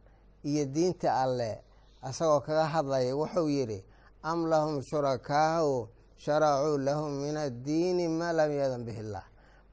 iyo 0.45 0.65
diinta 0.67 1.13
alle. 1.23 1.63
Isagoo 2.11 2.41
kaga 2.41 2.65
hadlaya 2.67 3.17
wuxuu 3.17 3.49
yidhi 3.49 3.85
am 4.23 4.47
lahum 4.47 4.83
shurakaau 4.83 5.89
sharacuu 6.17 6.79
lahum 6.79 7.13
min 7.23 7.37
addiini 7.37 8.09
maa 8.09 8.33
lam 8.33 8.51
yadan 8.53 8.85
bihi 8.85 9.01
illah. 9.01 9.25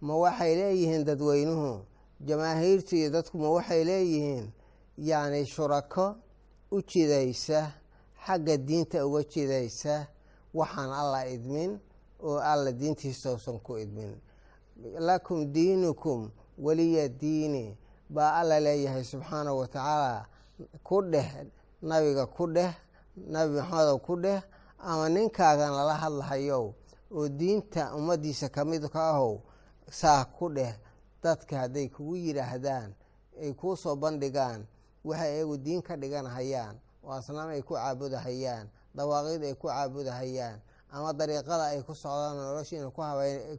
Ma 0.02 0.16
waxay 0.18 0.56
leeyihiin 0.56 1.04
dadweynuhu? 1.06 1.86
Jamaahiirtu 2.26 2.96
iyo 2.96 3.10
dadku 3.10 3.38
ma 3.38 3.50
waxay 3.50 3.84
leeyihiin? 3.84 4.52
Yacni 4.98 5.46
shurako 5.46 6.16
u 6.72 6.82
jidaysa 6.82 7.72
xagga 8.26 8.58
diinta 8.58 9.06
uga 9.08 9.24
jidaysa 9.24 10.08
waxaan 10.54 10.92
alla 10.94 11.28
idmin 11.28 11.80
oo 12.24 12.40
alla 12.40 12.72
diintiisa 12.72 13.32
uusan 13.34 13.60
ku 13.60 13.78
idmin. 13.78 14.16
Lakum 15.00 15.46
diinukum 15.54 16.32
weliya 16.58 17.08
diini 17.10 17.78
baa 18.10 18.34
alla 18.40 18.60
leeyahay 18.60 19.04
subxaanahu 19.04 19.58
wa 19.60 19.68
tacaala 19.68 20.26
ku 20.84 21.02
dheh 21.02 21.30
nabiga 21.82 22.26
ku 22.28 22.48
dheh 22.48 22.72
nabi 23.28 23.56
maxamedow 23.60 23.98
ku 24.00 24.16
dheh 24.22 24.42
ama 24.80 25.10
ninkaagan 25.10 25.72
lala 25.74 25.94
hadlahayow 25.96 26.74
oo 27.12 27.28
diinta 27.30 27.96
ummaddiisa 27.96 28.50
ka 28.50 28.66
mid 28.66 28.84
ka 28.90 29.10
ahow 29.16 29.42
saa 29.90 30.26
ku 30.26 30.50
dheh 30.50 30.74
dadka 31.24 31.58
hadday 31.66 31.90
kugu 31.90 32.16
yidhaahdaan 32.16 32.94
ay 33.42 33.54
kuu 33.54 33.76
soo 33.76 33.96
bandhigaan 33.96 34.68
waxay 35.04 35.32
ayagu 35.42 35.58
diin 35.58 35.82
ka 35.82 35.96
dhiganahayaan 35.98 36.76
oo 37.04 37.12
asnaam 37.12 37.50
ay 37.50 37.62
ku 37.62 37.74
caabudahayaan 37.74 38.70
dawaaqid 38.96 39.42
ay 39.44 39.54
ku 39.58 39.68
caabudahayaan 39.68 40.60
ama 40.92 41.14
dariiqada 41.14 41.64
ay 41.76 41.82
ku 41.84 41.94
socdaan 41.96 42.38
noloshiina 42.38 42.88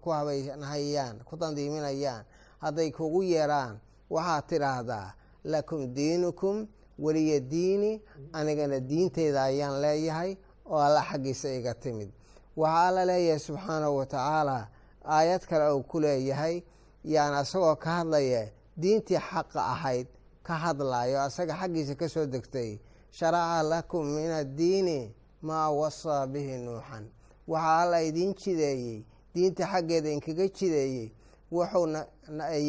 ku 0.01 0.09
habaynahayaan 0.13 1.21
ku 1.25 1.37
dandiiminayaan 1.37 2.25
hadday 2.63 2.91
kugu 2.91 3.23
yeeraan 3.35 3.81
waxaad 4.11 4.45
tidhaahdaa 4.49 5.15
lakum 5.45 5.95
diinukum 5.95 6.67
weliya 6.99 7.41
diini 7.41 8.03
anigana 8.33 8.81
diinteyda 8.81 9.43
ayaan 9.43 9.81
leeyahay 9.81 10.37
oo 10.67 10.79
alla 10.79 11.03
xaggiisa 11.03 11.49
iga 11.59 11.75
timid. 11.75 12.11
Waxaa 12.57 12.89
alla 12.89 13.05
leeyahay 13.05 13.39
subxaanahu 13.39 13.97
wa 13.97 14.07
tacaala 14.07 14.69
aayad 15.05 15.43
kale 15.47 15.71
uu 15.75 15.83
ku 15.83 16.01
leeyahay 16.01 16.63
yani 17.05 17.43
isagoo 17.43 17.77
ka 17.77 17.91
hadlaya 17.99 18.49
diintii 18.77 19.19
xaqa 19.31 19.61
ahayd 19.75 20.07
ka 20.43 20.55
hadlayo 20.55 21.21
asaga 21.23 21.55
xaggiisa 21.55 21.95
ka 21.95 22.09
soo 22.09 22.27
degtay 22.27 22.79
sharaca 23.11 23.63
lakum 23.63 24.07
min 24.07 24.31
addiini 24.31 25.15
maa 25.43 25.71
wasaa 25.71 26.27
bihi 26.27 26.59
nuuxan. 26.59 27.05
Waxaa 27.49 27.83
alla 27.83 28.03
idiin 28.03 28.35
jideeyey 28.35 29.05
diinta 29.35 29.67
xaggeeda 29.67 30.11
inkaga 30.11 30.49
jideeyey 30.49 31.13
wuxuu 31.53 31.87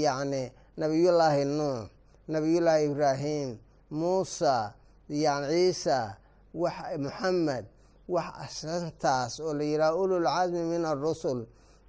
yacni 0.04 0.52
nabiyullaahi 0.78 1.46
nuux 1.46 1.90
nabiyullaahi 2.28 2.86
ibraahim 2.92 3.58
muusa 3.92 4.74
yan 5.10 5.44
ciisa 5.50 6.18
muxamed 6.54 7.66
wax 8.08 8.28
asantaas 8.46 9.40
oo 9.40 9.54
la 9.54 9.64
yidhaha 9.64 9.96
ululcasmi 9.96 10.62
min 10.72 10.86
arusul 10.86 11.40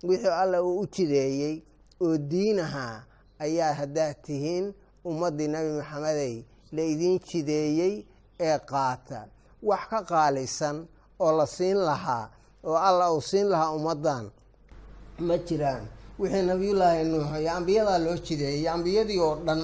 wixii 0.09 0.29
alla 0.42 0.62
uu 0.62 0.81
u 0.83 0.87
jideeyey 0.87 1.62
oo 2.01 2.16
diinaha 2.31 3.05
ayaa 3.44 3.72
haddaad 3.81 4.16
tihiin 4.27 4.74
ummaddii 5.05 5.48
nebi 5.48 5.70
maxamedey 5.79 6.35
la 6.72 6.83
idiin 6.83 7.18
jideeyey 7.29 7.94
ee 8.40 8.59
qaata. 8.70 9.20
Wax 9.62 9.83
ka 9.90 9.98
qaalisan 10.11 10.77
oo 11.18 11.33
la 11.38 11.46
siin 11.46 11.77
lahaa 11.88 12.31
oo 12.64 12.77
alla 12.88 13.12
uu 13.12 13.20
siin 13.20 13.46
lahaa 13.53 13.72
ummaddan 13.79 14.24
ma 15.27 15.37
jiraan 15.46 15.85
wixii 16.19 16.43
nabiyullaahi 16.51 17.05
nuux 17.05 17.27
iyo 17.41 17.51
ambiyadaa 17.59 17.99
loo 17.99 18.17
jideeyey 18.27 18.69
ambiyadii 18.69 19.21
oo 19.21 19.35
dhan 19.47 19.61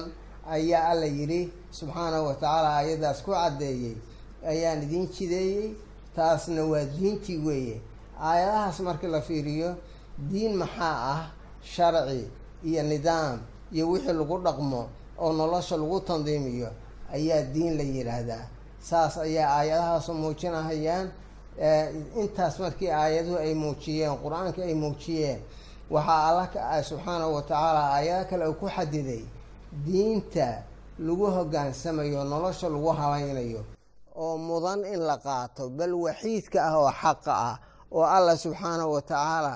ayaa 0.55 0.87
alla 0.91 1.05
yidhi 1.05 1.51
subxaanahu 1.71 2.25
wa 2.27 2.33
tacaala 2.33 2.77
ayadaas 2.77 3.19
ku 3.23 3.31
caddeeyey 3.31 3.95
ayaan 4.51 4.83
idiin 4.83 5.07
jideeyey 5.15 5.73
taasna 6.15 6.63
waa 6.71 6.85
diintii 6.85 7.37
weeye. 7.37 7.81
Aayadahaas 8.21 8.79
markii 8.79 9.07
la 9.07 9.21
fiiriyo 9.21 9.75
diin 10.31 10.55
maxaa 10.55 10.95
ah? 11.13 11.21
Sharci 11.63 12.27
iyo 12.63 12.83
nidaam 12.83 13.39
iyo 13.73 13.89
wixii 13.91 14.13
lagu 14.13 14.37
dhaqmo 14.45 14.87
oo 15.19 15.33
nolosha 15.33 15.77
lagu 15.77 15.99
tandiimiyo 15.99 16.69
ayaa 17.13 17.41
diin 17.53 17.77
la 17.77 17.83
yidhaahdaa 17.83 18.45
saas 18.79 19.17
ayaa 19.17 19.49
aayadahaasu 19.57 20.13
muujinahayaan 20.13 21.07
intaas 22.21 22.59
markii 22.59 22.89
aayaduhu 22.89 23.37
ay 23.37 23.53
muujiyeen 23.53 24.15
qur'aanka 24.23 24.61
ay 24.63 24.73
muujiyeen 24.73 25.39
waxaa 25.89 26.27
alla 26.29 26.83
subxaanahu 26.83 27.33
wa 27.35 27.41
tacaala 27.41 27.81
aayado 27.95 28.25
kale 28.29 28.45
uu 28.47 28.53
ku 28.61 28.67
xadiday 28.75 29.23
diinta 29.85 30.63
lagu 30.99 31.25
hogaansamayo 31.35 32.23
nolosha 32.23 32.69
lagu 32.69 32.89
habaynayo 32.99 33.61
oo 34.15 34.37
mudan 34.37 34.85
in 34.85 34.99
la 35.09 35.17
qaato 35.17 35.69
bal 35.69 35.93
waxiidka 35.93 36.59
ah 36.69 36.75
oo 36.79 36.91
xaqa 37.01 37.33
ah 37.49 37.55
oo 37.91 38.03
allah 38.17 38.35
subxaanahu 38.37 38.91
wa 38.95 39.01
tacaala 39.01 39.53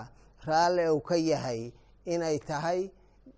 raalli 0.47 0.83
uu 0.89 1.01
ka 1.01 1.15
yahay 1.15 1.71
inay 2.05 2.37
tahay 2.39 2.91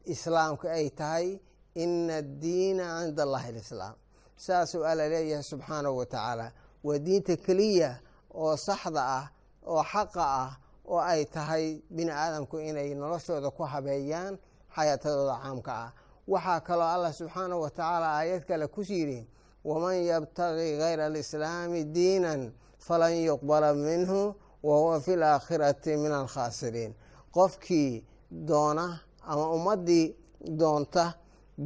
islaamka 0.06 0.67
ay 0.71 0.89
tahay 0.89 1.27
ina 1.75 2.15
addiina 2.23 2.86
cinda 3.06 3.23
allahi 3.23 3.47
alislaam 3.54 3.95
saasuu 4.38 4.84
alla 4.86 5.08
leeyahay 5.08 5.43
subxaanahu 5.43 5.97
wa 5.97 6.06
tacaala 6.06 6.51
waa 6.84 6.97
diinta 7.06 7.36
keliya 7.45 7.99
oo 8.34 8.58
saxda 8.58 9.01
ah 9.19 9.25
oo 9.67 9.84
xaqa 9.93 10.23
ah 10.43 10.51
oo 10.93 10.99
ay 11.12 11.25
tahay 11.25 11.65
bini 11.95 12.12
aadamku 12.12 12.56
inay 12.60 12.89
noloshooda 13.01 13.49
ku 13.58 13.63
habeeyaan 13.63 14.34
xayaatadooda 14.75 15.36
caamka 15.43 15.71
ah. 15.86 15.91
Waxaa 16.27 16.60
kaloo 16.67 16.89
allah 16.95 17.13
subxaanahu 17.13 17.62
wa 17.65 17.69
tacaala 17.69 18.08
aayad 18.17 18.43
kale 18.49 18.67
ku 18.67 18.82
yidhi 18.82 19.27
waman 19.63 19.95
yabtagi 20.12 20.77
gayra 20.82 21.06
alislaami 21.06 21.84
diinan 21.95 22.41
falan 22.77 23.13
yuqbala 23.30 23.73
minhu 23.73 24.36
wa 24.63 24.73
huwa 24.80 24.99
fi 25.01 25.15
laakhirati 25.15 25.97
min 25.97 26.12
alkhaasiriin 26.12 26.91
qofkii 27.36 28.06
doona 28.49 28.86
ama 29.32 29.45
ummaddii 29.58 30.15
doonta 30.60 31.13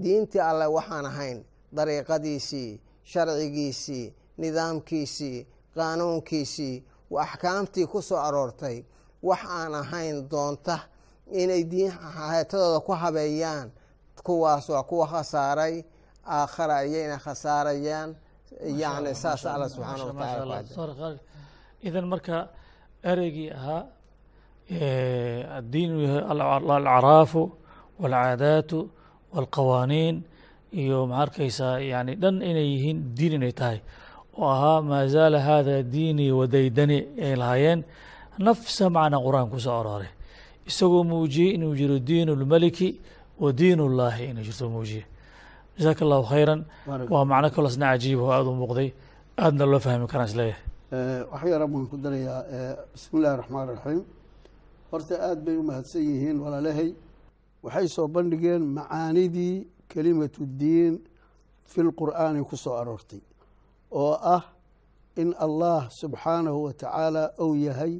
diintii 0.03 0.39
alleh 0.49 0.69
waxaan 0.77 1.05
ahayn 1.05 1.37
dariiqadiisii 1.75 2.81
sharcigiisii 3.11 4.13
nidaamkiisii 4.37 5.47
qaanuunkiisii 5.75 6.75
axkaamtii 7.23 7.87
ku 7.91 8.01
soo 8.01 8.17
aroortay 8.27 8.77
wax 9.27 9.41
aan 9.59 9.73
ahayn 9.81 10.17
doonta 10.31 10.75
inay 11.41 11.63
diin 11.71 11.91
xayaatadooda 12.15 12.79
ku 12.87 12.91
habeeyaan 13.01 13.67
kuwaas 14.27 14.65
waa 14.73 14.83
kuwa 14.89 15.05
khasaaray 15.13 15.75
aakhara 16.37 16.75
ayayna 16.83 17.17
khasaarayaan. 17.25 18.09
Yani 18.81 19.11
saas 19.21 19.45
alla 19.45 19.67
subxaana 19.69 20.03
wataala 20.09 21.17
idan 21.87 22.05
marka 22.13 22.35
ereygii 23.11 23.49
ahaa 23.57 23.81
addiin 25.57 25.91
alcaraafu 26.31 27.41
walcaadaatu 28.01 28.77
walqawaaniin 29.35 30.15
iyo 30.81 30.99
maxaa 31.07 31.21
arkaysaa 31.25 31.79
yani 31.91 32.15
dhan 32.21 32.35
inay 32.49 32.67
yihiin 32.73 32.97
diin 33.17 33.33
inay 33.37 33.51
tahay. 33.59 33.79
Oo 34.37 34.49
ahaa 34.55 34.81
maa 34.81 35.05
zaala 35.15 35.39
hada 35.39 35.83
diinii 35.93 36.31
wadaydani 36.39 36.97
ay 37.25 37.35
lahaayeen 37.41 37.79
nafsa 38.39 38.89
macna 38.89 39.17
qur'aan 39.19 39.49
ku 39.49 39.59
soo 39.59 39.71
arooray. 39.79 40.09
Isagoo 40.67 41.03
muujiyey 41.03 41.53
inuu 41.55 41.75
jiro 41.75 41.99
diin 41.99 42.29
اlmeliki 42.29 42.99
wa 43.39 43.51
diin 43.51 43.79
اllahi 43.79 44.23
inay 44.31 44.43
jirto 44.43 44.69
muujiye 44.69 45.05
jasaaka 45.77 46.01
allahu 46.05 46.23
khayra 46.31 46.55
waa 47.09 47.25
macno 47.25 47.49
kaloo 47.55 47.69
isna 47.69 47.85
cajiib 47.93 48.19
oo 48.19 48.31
aada 48.31 48.49
u 48.49 48.55
muuqday. 48.55 48.89
Aadna 49.37 49.65
loo 49.65 49.79
fahmi 49.79 50.07
karaan 50.07 50.27
is 50.29 50.35
leeyahay. 50.35 50.61
Wax 51.31 51.43
yara 51.51 51.67
baan 51.67 51.85
ku 51.91 51.97
darayaa 51.97 52.39
bismi 52.93 53.19
illahi 53.19 53.37
raxmaan 53.41 53.67
raxiim 53.69 54.01
horta 54.91 55.15
aada 55.27 55.41
bay 55.45 55.55
u 55.57 55.63
mahadsan 55.63 56.01
yihiin 56.01 56.37
walaalahay. 56.43 56.89
Waxay 57.63 57.87
soo 57.87 58.07
bandhigeen 58.07 58.61
macaanidii 58.77 59.67
kelimatu 59.91 60.45
diin 60.59 60.99
fi 61.71 61.81
lqur'aani 61.81 62.43
ku 62.49 62.55
soo 62.57 62.73
aroortay 62.81 63.21
oo 63.91 64.13
ah 64.35 64.43
in 65.21 65.33
allah 65.45 65.89
subxaanahu 65.99 66.63
wa 66.65 66.73
tacaala 66.73 67.23
ou 67.37 67.55
yahay 67.55 67.93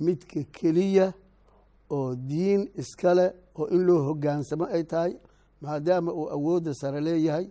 midka 0.00 0.40
keliya 0.56 1.12
oo 1.90 2.14
diin 2.14 2.62
iskale 2.80 3.26
oo 3.58 3.66
in 3.74 3.82
loo 3.86 4.02
hogaansamo 4.08 4.64
ay 4.76 4.84
tahay 4.84 5.12
maadaama 5.60 6.12
uu 6.12 6.28
awoodda 6.36 6.74
sare 6.74 7.00
leeyahay 7.00 7.46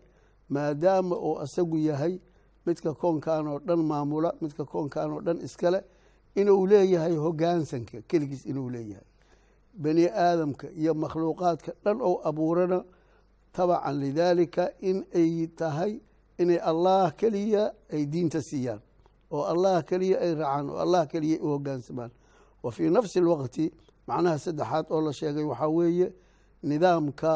maadaama 0.50 1.16
uu 1.18 1.36
asagu 1.44 1.78
yahay 1.78 2.20
midka 2.66 2.94
koonkan 2.94 3.48
oo 3.48 3.60
dhan 3.68 3.82
maamula 3.90 4.30
midka 4.42 4.66
koonkan 4.66 5.12
oo 5.12 5.22
dhan 5.22 5.38
iskale 5.48 5.80
inuu 6.36 6.68
leeyahay 6.68 7.16
hogaansanka 7.16 8.02
keligiis 8.10 8.46
inuu 8.46 8.70
leeyahay. 8.70 9.06
Bani 9.74 10.06
aadamka 10.08 10.68
iyo 10.82 10.94
makhluuqaadka 10.94 11.72
dhan 11.84 11.98
ou 12.02 12.16
abuurana 12.30 12.84
tabacan 13.54 13.96
lidaalika 14.00 14.64
in 14.82 14.98
ay 15.16 15.48
tahay 15.60 16.00
inay 16.42 16.58
allah 16.70 17.12
keliya 17.20 17.64
ay 17.94 18.06
diinta 18.06 18.42
siiyaan 18.42 18.82
oo 19.32 19.44
allah 19.52 19.84
keliya 19.90 20.18
ay 20.20 20.34
raacaan 20.36 20.70
oo 20.70 20.78
allah 20.86 21.08
keliya 21.12 21.38
u 21.42 21.48
hogaansamaan 21.54 22.12
wa 22.64 22.72
fii 22.72 22.90
nafsi 22.90 23.20
اlwaqti 23.20 23.66
macnaha 24.08 24.38
saddexaad 24.46 24.86
oo 24.92 25.02
la 25.02 25.14
sheegay 25.14 25.44
waxaa 25.44 25.68
weeye 25.78 26.08
nidaamka 26.64 27.32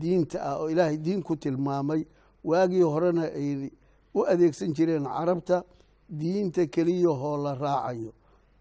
diinta 0.00 0.38
ah 0.42 0.56
oo 0.60 0.68
ilaahay 0.70 0.96
diin 0.98 1.22
ku 1.22 1.36
tilmaamay 1.36 2.04
waagii 2.44 2.82
horena 2.82 3.22
ay 3.24 3.70
u 4.14 4.20
adeegsan 4.32 4.72
jireen 4.74 5.04
carabta 5.04 5.64
diinta 6.08 6.66
keliyahoo 6.66 7.36
la 7.44 7.54
raacayo. 7.54 8.12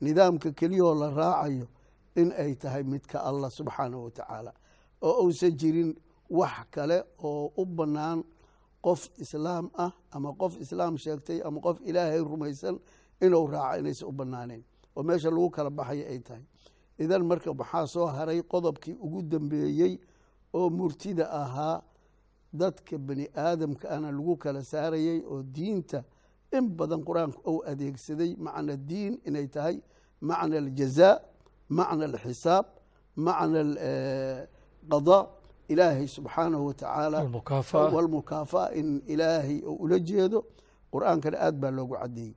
Nidaamka 0.02 0.52
keliyahoo 0.52 0.96
la 0.96 1.10
raacayo 1.10 1.68
in 2.16 2.32
ay 2.32 2.56
tahay 2.56 2.84
midka 2.84 3.20
allah 3.24 3.50
subxaanahu 3.52 4.04
wa 4.04 4.12
tacaala 4.12 4.54
oo 5.02 5.24
uusan 5.26 5.52
jirin 5.58 5.96
wax 6.30 6.66
kale 6.72 7.04
oo 7.24 7.52
u 7.58 7.66
bannaan 7.66 8.24
qof 8.82 9.10
islaam 9.18 9.70
ah 9.78 9.92
ama 10.12 10.34
qof 10.34 10.58
islaam 10.62 10.98
sheegtay 10.98 11.42
ama 11.46 11.60
qof 11.62 11.78
ilaahay 11.86 12.20
rumaysan 12.20 12.80
inuu 13.22 13.48
raaco 13.48 13.80
inaysan 13.80 14.08
u 14.10 14.12
bannaanayn 14.12 14.64
oo 14.96 15.04
meesha 15.04 15.30
lagu 15.30 15.50
kala 15.50 15.70
baxaya 15.70 16.06
ay 16.08 16.20
tahay. 16.20 16.44
Idan 17.00 17.24
marka 17.30 17.54
maxaa 17.54 17.88
soo 17.88 18.06
haray 18.06 18.42
qodobkii 18.42 18.96
ugu 19.06 19.22
dambeeyey 19.32 19.94
oo 20.54 20.70
murtida 20.70 21.26
ahaa 21.32 21.82
dadka 22.54 22.98
bani 22.98 23.26
aadamka 23.38 23.90
ana 23.90 24.12
lagu 24.12 24.36
kala 24.38 24.64
saarayay 24.64 25.20
oo 25.32 25.44
diinta 25.44 26.04
in 26.58 26.66
badan 26.78 27.02
qur'aanku 27.08 27.40
ou 27.50 27.58
adeegsaday 27.72 28.36
macna 28.46 28.76
diin 28.90 29.14
inay 29.28 29.48
tahay 29.48 29.76
macna 30.22 30.58
aljazaa 30.58 31.20
macna 31.70 32.06
alxisaab 32.10 32.66
macna 33.16 33.60
alqadaa 33.62 35.28
ilaahay 35.70 36.08
subxaanahu 36.08 36.66
wa 36.66 36.74
tacaala 36.74 37.18
almukaafa'a 37.22 37.90
walmukaafa'a 37.96 38.74
in 38.80 39.02
ilaahay 39.08 39.62
oo 39.66 39.74
ula 39.84 40.00
jeedo. 40.00 40.40
Qur'aankana 40.94 41.38
aad 41.46 41.56
baa 41.62 41.72
loogu 41.72 41.96
caddeeyey 42.02 42.34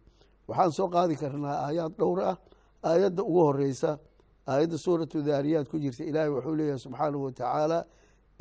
waxaan 0.48 0.72
soo 0.76 0.88
qaadi 0.94 1.14
karnaa 1.22 1.57
aayaad 1.66 1.92
dhowr 2.00 2.20
ah. 2.31 2.37
Aayadda 2.90 3.22
ugu 3.22 3.40
horeysa 3.48 3.90
aayadda 4.50 4.76
suuratu 4.78 5.22
daariyaad 5.22 5.66
ku 5.70 5.78
jirta 5.78 6.02
ilaahay 6.05 6.31
wuxuu 6.35 6.55
leeyahay 6.59 6.78
subxaanahu 6.87 7.24
wa 7.24 7.33
tacaala 7.33 7.78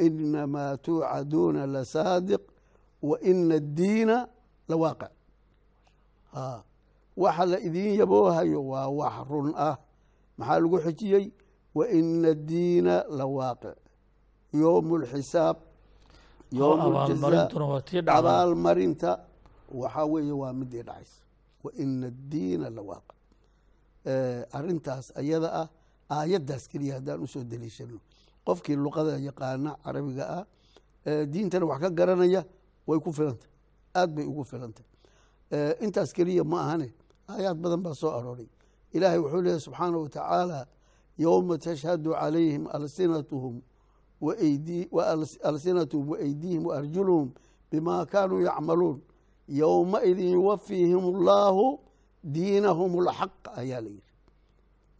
inamaa 0.05 0.77
tuucaduuna 0.77 1.61
lasaadiq 1.75 2.41
wa 3.09 3.15
ina 3.21 3.55
addiina 3.61 4.15
lawaaqic 4.69 5.11
a 6.33 6.63
waxa 7.17 7.45
la 7.45 7.57
idiin 7.67 7.93
yaboohayo 8.01 8.59
waa 8.71 8.87
wax 8.99 9.15
run 9.29 9.53
ah. 9.57 9.75
Maxaa 10.37 10.59
lagu 10.63 10.77
xijiyey? 10.85 11.25
Wa 11.75 11.83
ina 11.89 12.29
addiina 12.35 12.93
yowmu 14.53 14.97
lxisaab 14.97 15.57
yowmu 16.51 16.87
abaalmarintuna 16.87 17.65
waa 17.65 17.81
tii 17.81 18.01
dhacda 18.01 18.17
abaalmarinta 18.19 19.19
waxaa 19.81 20.05
weeye 20.05 20.31
waa 20.31 20.53
midii 20.53 20.83
dhacaysa 20.83 21.23
wa 21.63 21.71
ina 21.83 22.07
addiina 22.07 22.69
lawaaqic 22.69 23.17
arintaas 24.57 25.11
ayada 25.15 25.49
ah 25.61 25.67
aayaddaas 26.09 26.67
keliya 26.67 26.93
haddaan 26.95 27.21
u 27.21 27.27
soo 27.27 27.43
daliishano 27.43 27.99
qofkii 28.45 28.75
luqada 28.75 29.19
yaqaana 29.19 29.77
carabiga 29.83 30.25
ah 30.37 30.45
diintana 31.25 31.65
wax 31.65 31.79
ka 31.81 31.89
garanaya 31.89 32.45
way 32.87 32.99
ku 32.99 33.11
filantah 33.13 33.49
aad 33.95 34.09
bay 34.15 34.25
ugu 34.25 34.43
filantah 34.43 34.85
intaas 35.81 36.13
keliya 36.13 36.43
ma 36.43 36.57
ahane 36.65 36.93
aayaad 37.29 37.57
badan 37.61 37.81
baa 37.83 37.93
soo 37.93 38.11
arooray. 38.17 38.49
Ilaahay 38.93 39.19
wuxuu 39.19 39.41
leeyahy 39.41 39.59
subxaanahu 39.59 40.03
wa 40.03 40.09
tacaala 40.09 40.67
yowma 41.17 41.57
tashhadu 41.57 42.11
calayhim 42.11 42.67
alsinatuhum 42.67 43.61
alsinatuhum 45.43 46.09
waaydiihim 46.09 46.65
waarjuluhum 46.65 47.31
bima 47.71 48.05
kaanuu 48.05 48.41
yacmaluun 48.41 49.01
yowmaidin 49.59 50.29
yuwafiihim 50.37 51.03
allahu 51.15 51.65
diinahum 52.33 52.91
alxaq 52.99 53.33
ayaa 53.61 53.81
la 53.85 53.89
yidhi 53.95 54.11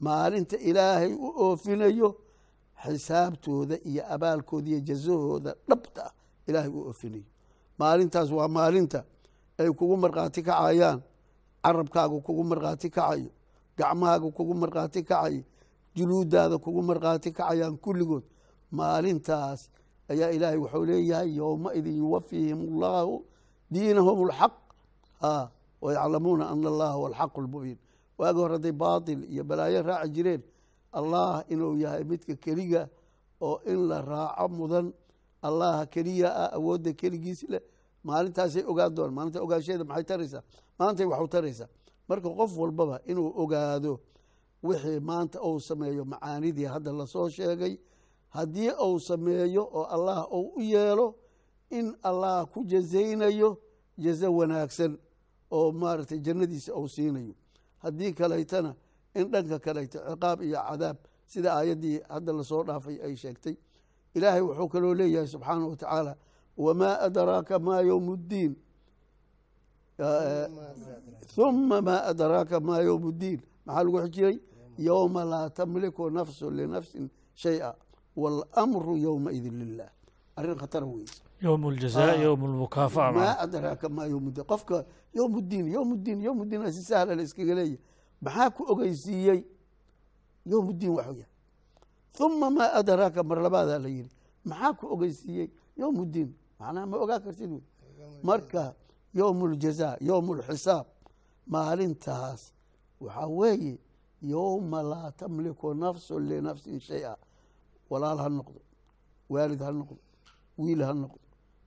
maalinta 0.06 0.56
ilaahay 0.70 1.14
u 1.14 1.28
oofinayo 1.46 2.10
xisaabtooda 2.84 3.76
iyo 3.90 4.04
abaalkooda 4.14 4.68
iyo 4.72 4.80
jazahooda 4.88 5.52
dhabta 5.70 6.02
ah 6.08 6.14
ilaahay 6.48 6.70
u 6.70 6.80
oofinayo 6.90 7.28
maalintaas 7.80 8.30
waa 8.38 8.48
maalinta 8.58 9.00
ay 9.60 9.70
kugu 9.80 9.96
markhaati 10.04 10.42
kacayaan 10.48 11.00
carabkaaga 11.64 12.18
kugu 12.26 12.44
markhaati 12.52 12.90
kacayo 12.90 13.30
gacmahaaga 13.78 14.28
kugu 14.38 14.54
markhaati 14.62 15.02
kacayo 15.04 15.44
juluudaada 15.96 16.58
kugu 16.58 16.82
markhaati 16.90 17.30
kacayaan 17.38 17.78
kulligood 17.84 18.24
maalintaas 18.72 19.70
ayaa 20.12 20.30
ilaahay 20.36 20.58
wuxuu 20.64 20.86
leeyahay 20.90 21.30
yowmaidin 21.40 21.98
yuwafiihim 22.02 22.60
allahu 22.70 23.26
diinahum 23.72 24.18
alxaq 24.30 24.54
a 25.22 25.50
wayaclamuuna 25.82 26.50
ana 26.54 26.68
allaha 26.74 26.94
huwa 26.98 27.08
alxaqu 27.10 27.42
lmubiin 27.46 27.78
waagi 28.20 28.42
hadday 28.54 28.72
baatil 28.72 29.22
iyo 29.34 29.44
balaayo 29.44 29.82
raaci 29.90 30.10
jireen 30.16 30.42
allah 31.00 31.44
inuu 31.50 31.76
yahay 31.84 32.04
midka 32.04 32.36
keliga 32.36 32.90
oo 33.42 33.60
in 33.66 33.80
la 33.90 34.02
raaco 34.02 34.48
mudan 34.60 34.94
allaha 35.48 35.86
keliya 35.94 36.30
ah 36.44 36.50
awoodda 36.58 36.92
keligiis 37.02 37.42
leh 37.50 37.62
maalintaasay 38.04 38.64
ogaan 38.72 38.92
doonaan 38.96 39.14
maalinta 39.18 39.40
ogaansheeda 39.46 39.84
maxay 39.90 40.06
taraysaa 40.12 40.44
maantay 40.80 41.06
waxu 41.12 41.28
taraysaa 41.36 41.68
marka 42.10 42.30
qof 42.40 42.52
walbaba 42.62 42.96
inuu 43.12 43.30
ogaado 43.44 43.94
wixii 44.68 45.00
maanta 45.10 45.38
uu 45.48 45.60
sameeyo 45.60 46.04
macaanidii 46.06 46.68
hadda 46.74 46.92
la 47.00 47.06
soo 47.14 47.30
sheegay 47.30 47.74
haddii 48.36 48.70
uu 48.88 49.00
sameeyo 49.00 49.64
oo 49.80 49.84
allah 49.96 50.18
uu 50.38 50.54
u 50.58 50.62
yeelo 50.62 51.08
in 51.72 51.96
allah 52.04 52.46
ku 52.54 52.64
jazaynayo 52.72 53.58
jazo 53.98 54.28
wanaagsan 54.38 54.98
oo 55.52 55.72
maaragtay 55.72 56.20
jannadiisa 56.20 56.74
uu 56.76 56.88
siinayo. 56.88 57.34
Haddii 57.84 58.14
kalaytana 58.14 58.76
in 59.16 59.32
dhanka 59.32 59.60
kalayto 59.60 60.00
ciqaab 60.00 60.42
iyo 60.42 60.58
cadaab 60.70 60.98
sida 61.26 61.50
aayaddii 61.58 62.00
hadda 62.10 62.34
la 62.34 62.44
soo 62.44 62.64
dhaafay 62.64 62.98
ay 63.06 63.16
sheegtay. 63.16 63.56
Ilaahay 64.16 64.42
wuxuu 64.42 64.68
kaloo 64.70 64.94
leeyahay 64.94 65.28
subxaana 65.28 65.66
wa 65.68 65.76
tacaala 65.76 66.18
wamaa 66.58 67.00
adraaka 67.08 67.60
maa 67.60 67.82
yowm 67.82 68.08
uma 71.38 71.82
maa 71.82 72.02
adraaka 72.12 72.60
maa 72.60 72.82
yowm 72.82 73.04
اddiin 73.12 73.40
maxaa 73.66 73.84
lagu 73.84 73.98
xijiyey 74.06 74.36
yowma 74.78 75.24
laa 75.26 75.50
tamliku 75.50 76.10
nafsu 76.10 76.52
linafsin 76.52 77.10
shaya 77.34 77.76
waاlmru 78.16 78.98
yowmaidin 78.98 79.60
lilah 79.60 79.90
arrin 80.36 80.56
khatara 80.56 80.86
weyse 80.86 81.22
yowm 81.42 81.66
aljaza 81.68 82.04
ah. 82.04 82.16
yowm 82.24 82.44
almukaafaca 82.46 83.12
maa 83.18 83.38
adraaka 83.44 83.90
maa 83.90 84.06
yowmuddiin 84.06 84.46
qofka 84.52 84.86
yowmuddiin 85.14 85.68
yowmuddiin 85.76 86.20
yowmuddiin 86.22 86.72
si 86.72 86.84
sahla 86.84 87.16
la 87.16 87.24
iskaga 87.24 87.54
leeya 87.56 87.78
maxaa 88.22 88.50
ku 88.56 88.64
ogeysiiyey? 88.72 89.40
Yowmuddiin 90.46 90.92
waxuu 90.98 91.18
yahay 91.22 91.30
uma 92.26 92.50
maa 92.58 92.72
adraaka 92.80 93.24
mar 93.24 93.38
labaadaa 93.46 93.80
la 93.84 93.90
yidhi 93.90 94.12
maxaa 94.50 94.74
ku 94.80 94.86
ogeysiiyey? 94.94 95.48
Yowmuddiin 95.80 96.30
macnaha 96.60 96.86
ma 96.92 96.98
ogaa 97.04 97.20
kartid 97.26 97.52
wey 97.52 97.64
marka 98.24 98.64
yowm 99.14 99.40
aljaza 99.46 99.98
yowm 100.08 100.28
alxisaab 100.32 100.86
maalintaas 101.54 102.42
waxaa 103.04 103.28
weeye 103.40 103.76
yowma 104.32 104.80
laa 104.92 105.12
tamliku 105.20 105.68
nafsun 105.82 106.24
linafsin 106.30 106.80
shay 106.80 107.04
a 107.06 107.14
walaal 107.90 108.18
ha 108.24 108.30
noqdo 108.38 108.62
waalid 109.34 109.62
ha 109.66 109.72
noqdo 109.80 109.98
wiil 110.58 110.82
ha 110.84 110.94
noqdo. 110.94 111.20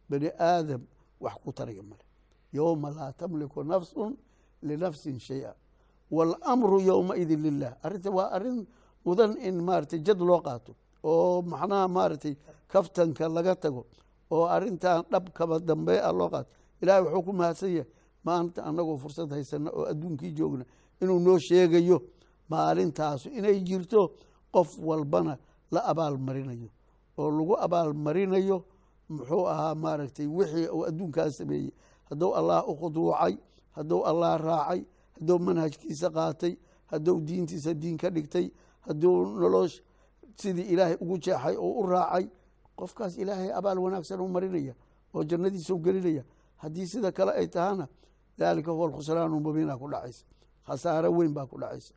Bani 0.09 0.29
aadam 0.39 0.83
wax 1.21 1.35
ku 1.45 1.53
taraya 1.53 1.83
male 1.83 2.05
yowma 2.53 2.91
laa 2.91 3.13
tamliku 3.13 3.63
nafsu 3.65 4.17
linafsin 4.63 5.19
shayئa 5.19 5.53
wاlmru 6.11 6.81
yowmaidin 6.81 7.43
lilah 7.43 7.73
arrinta 7.83 8.11
waa 8.11 8.31
arrin 8.37 8.67
mudan 9.05 9.37
in 9.41 9.57
maaragtay 9.67 10.01
jad 10.07 10.21
loo 10.21 10.41
qaato 10.41 10.73
oo 11.03 11.43
macnaha 11.43 11.89
maaragtay 11.89 12.35
kaftanka 12.69 13.29
laga 13.29 13.55
tago 13.57 13.83
oo 14.31 14.45
arrintan 14.47 15.03
dhab 15.11 15.29
kaba 15.37 15.59
dambe 15.59 15.95
a 16.01 16.13
loo 16.13 16.29
qaato. 16.31 16.51
Ilahay 16.83 17.03
wuxuu 17.03 17.23
ku 17.27 17.33
mahadsan 17.33 17.71
yahay 17.77 17.89
maanta 18.25 18.61
anagoo 18.69 18.97
fursad 19.03 19.31
haysana 19.33 19.71
oo 19.71 19.85
adduunkii 19.91 20.33
joogna 20.39 20.65
inuu 21.03 21.19
noo 21.27 21.39
sheegayo 21.39 21.99
maalintaasu 22.51 23.29
inay 23.39 23.61
jirto 23.69 24.01
qof 24.55 24.79
walbana 24.79 25.39
la 25.75 25.81
abaal 25.91 26.17
marinayo 26.19 26.69
oo 27.19 27.31
lagu 27.31 27.55
abaal 27.65 27.93
marinayo 27.95 28.65
muxuu 29.09 29.47
ahaa 29.49 29.75
maaragtay 29.75 30.27
wixii 30.27 30.69
uu 30.69 30.85
adduunkaas 30.87 31.37
sameeyey. 31.37 31.71
Hadduu 32.11 32.35
allah 32.35 32.69
u 32.69 32.77
khuduucay 32.77 33.37
hadduu 33.77 34.03
allah 34.07 34.39
raacay 34.41 34.85
hadduu 35.19 35.39
manhajkiisa 35.39 36.11
qaatay 36.11 36.57
hadduu 36.87 37.21
diintiisa 37.21 37.75
diin 37.75 37.97
ka 37.97 38.11
dhigtay 38.11 38.51
hadduu 38.81 39.27
nolosh 39.41 39.81
sidii 40.37 40.63
ilaahay 40.73 40.97
ugu 41.01 41.19
jeexay 41.19 41.57
oo 41.57 41.73
u 41.81 41.87
raacay 41.87 42.27
qofkaas 42.77 43.19
ilaahay 43.19 43.53
abaal 43.53 43.79
wanaagsan 43.79 44.21
u 44.21 44.29
marinaya 44.29 44.75
oo 45.15 45.25
jannadiisa 45.25 45.75
u 45.75 45.79
gelinaya. 45.79 46.25
Haddii 46.57 46.87
sida 46.87 47.13
kale 47.13 47.33
ay 47.33 47.47
tahana 47.49 47.89
daalika 48.39 48.73
huwa 48.73 48.87
alkhusraanu 48.87 49.41
mubiina 49.41 49.77
ku 49.79 49.89
dhacaysa. 49.91 50.25
Khasaaro 50.67 51.11
weyn 51.13 51.33
baa 51.35 51.47
ku 51.47 51.59
dhacaysa. 51.59 51.95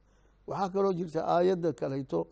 Waxaa 0.47 0.69
kaloo 0.69 0.93
jirta 0.93 1.25
aayadda 1.27 1.73
kalayto 1.73 2.27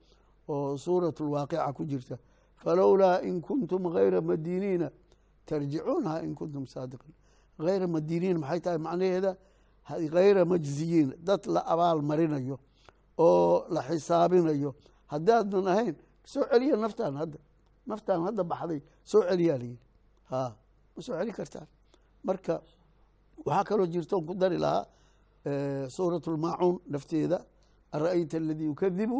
oo 0.47 0.77
suurat 0.77 1.19
lwaaqica 1.19 1.73
ku 1.73 1.85
jirta 1.85 2.17
falowlaa 2.63 3.17
in 3.29 3.41
kuntum 3.47 3.83
hayra 3.95 4.19
madiiniina 4.29 4.87
tarjicuunaha 5.49 6.17
in 6.25 6.33
kuntum 6.39 6.63
saadiqiin 6.73 7.15
hayra 7.67 7.87
madiiniin 7.95 8.37
maxay 8.43 8.59
tahay 8.65 8.79
macnaheeda 8.87 9.31
hayra 9.89 10.43
majziyiin 10.53 11.09
dad 11.27 11.41
la 11.55 11.61
abaal 11.73 11.99
marinayo 12.09 12.57
oo 13.25 13.65
la 13.75 13.81
xisaabinayo 13.87 14.69
haddaadnan 15.13 15.67
ahayn 15.73 15.95
soo 16.31 16.43
celiya 16.51 16.75
naftaan 16.85 17.15
hadda 17.21 17.37
naftaan 17.89 18.21
hadda 18.27 18.41
baxday 18.51 18.79
soo 19.11 19.21
celiyaa 19.29 19.57
layidhi 19.61 19.79
ha 20.31 20.41
ma 20.95 20.99
soo 21.05 21.15
celi 21.19 21.31
kartaan 21.39 21.67
marka 22.27 22.53
waxaa 23.47 23.63
kaloo 23.69 23.87
jirta 23.93 24.13
on 24.17 24.25
ku 24.27 24.33
dari 24.41 24.57
lahaa 24.65 24.83
suurat 25.95 26.25
nafteeda 26.93 27.37
ara'ayta 27.95 28.35
aladii 28.41 28.67
yukadibu 28.71 29.17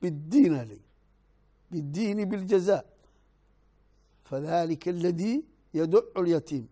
biddiina 0.00 0.60
lay 0.70 0.80
biddiini 1.70 2.26
biljaza 2.26 2.84
fadalika 4.24 4.90
aladii 4.90 5.44
yaducu 5.72 6.22
lyatiim 6.24 6.66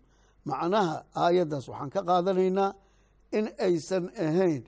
macnaha 0.44 1.04
aayaddaas 1.14 1.68
waxaan 1.68 1.90
ka 1.90 2.02
qaadanaynaa 2.02 2.74
in 3.32 3.48
aysan 3.58 4.10
ahayn 4.26 4.62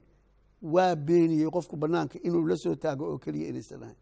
waa 0.63 0.95
beeniyey 0.97 1.51
qofku 1.51 1.77
banaanka 1.77 2.19
inuu 2.27 2.47
la 2.49 2.57
soo 2.57 2.75
taago 2.75 3.05
oo 3.13 3.19
keliya 3.19 3.49
inaysan 3.49 3.83
ahayn 3.83 3.97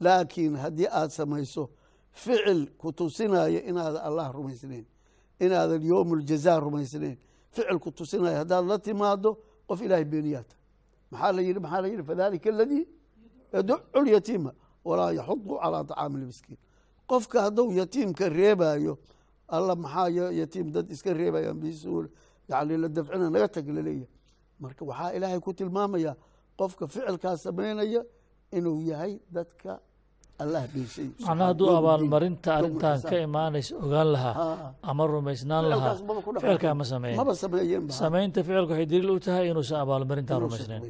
laakiin 0.00 0.56
haddii 0.56 0.86
aad 0.90 1.10
samayso 1.10 1.70
ficil 2.12 2.66
ku 2.78 2.92
tusinaya 2.92 3.60
inaadan 3.70 4.02
allah 4.08 4.32
rumaysnayn 4.32 4.86
inaadan 5.40 5.82
yowm 5.82 6.10
uljaza 6.12 6.60
rumaysnayn 6.60 7.16
ficil 7.50 7.78
ku 7.78 7.90
tusinaya 7.90 8.38
haddaad 8.38 8.64
la 8.66 8.78
timaado 8.78 9.30
qof 9.68 9.80
ilahay 9.82 10.04
beeniyaata 10.04 10.56
maxaa 11.10 11.32
la 11.32 11.42
yidhi 11.42 11.60
maxaa 11.60 11.80
la 11.80 11.88
yidhi 11.88 12.02
fadalika 12.02 12.50
walaa 14.88 15.10
yaxudu 15.18 15.54
calaa 15.62 15.82
طacaami 15.90 16.16
lmiskiin 16.22 16.58
qofka 17.10 17.36
hadduu 17.46 17.66
yatiimka 17.80 18.24
reebayo 18.38 18.94
alla 19.56 19.74
maxaa 19.84 20.08
yatiim 20.40 20.66
dad 20.74 20.86
iska 20.94 21.10
reebayaan 21.20 21.58
bisuul 21.62 22.06
yani 22.50 22.74
la 22.82 22.88
dafcina 22.96 23.26
naga 23.34 23.48
tag 23.54 23.66
la 23.76 23.82
leeyahay 23.86 24.08
marka 24.62 24.82
waxaa 24.90 25.10
ilaahay 25.16 25.40
ku 25.46 25.50
tilmaamaya 25.58 26.12
qofka 26.60 26.84
ficilkaas 26.92 27.38
samaynaya 27.46 28.02
inuu 28.58 28.78
yahay 28.90 29.12
dadka 29.36 29.72
allah 30.42 30.62
beeshay 30.74 31.08
macnaha 31.26 31.46
hadduu 31.50 31.68
abaalmarinta 31.80 32.48
arrintan 32.58 32.98
ka 33.10 33.16
imaanaysa 33.28 33.72
ogaan 33.84 34.08
lahaa 34.14 34.44
ama 34.90 35.02
rumaysnaan 35.14 35.64
lahaa 35.72 35.94
ficilkaa 36.42 36.74
ma 36.80 36.84
sameeyen 36.92 37.16
maba 37.20 37.34
sameeyeen 37.44 37.82
samaynta 38.02 38.38
ficilka 38.46 38.72
waxay 38.72 38.86
daliil 38.92 39.10
u 39.16 39.20
tahay 39.26 39.44
inuusan 39.52 39.78
abaalmarintan 39.84 40.38
rumaysnayn. 40.46 40.82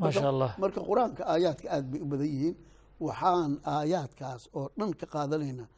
maasha 0.00 0.26
allah. 0.32 0.50
marka 0.64 0.80
qur'aanka 0.90 1.22
aayaadka 1.34 1.66
aad 1.76 1.84
bay 1.92 2.00
u 2.04 2.06
badan 2.12 2.28
yihiin 2.34 2.54
waxaan 3.00 3.52
aayaadkaas 3.64 4.42
oo 4.58 4.68
dhan 4.78 4.90
ka 5.00 5.06
qaadanaynaa 5.14 5.68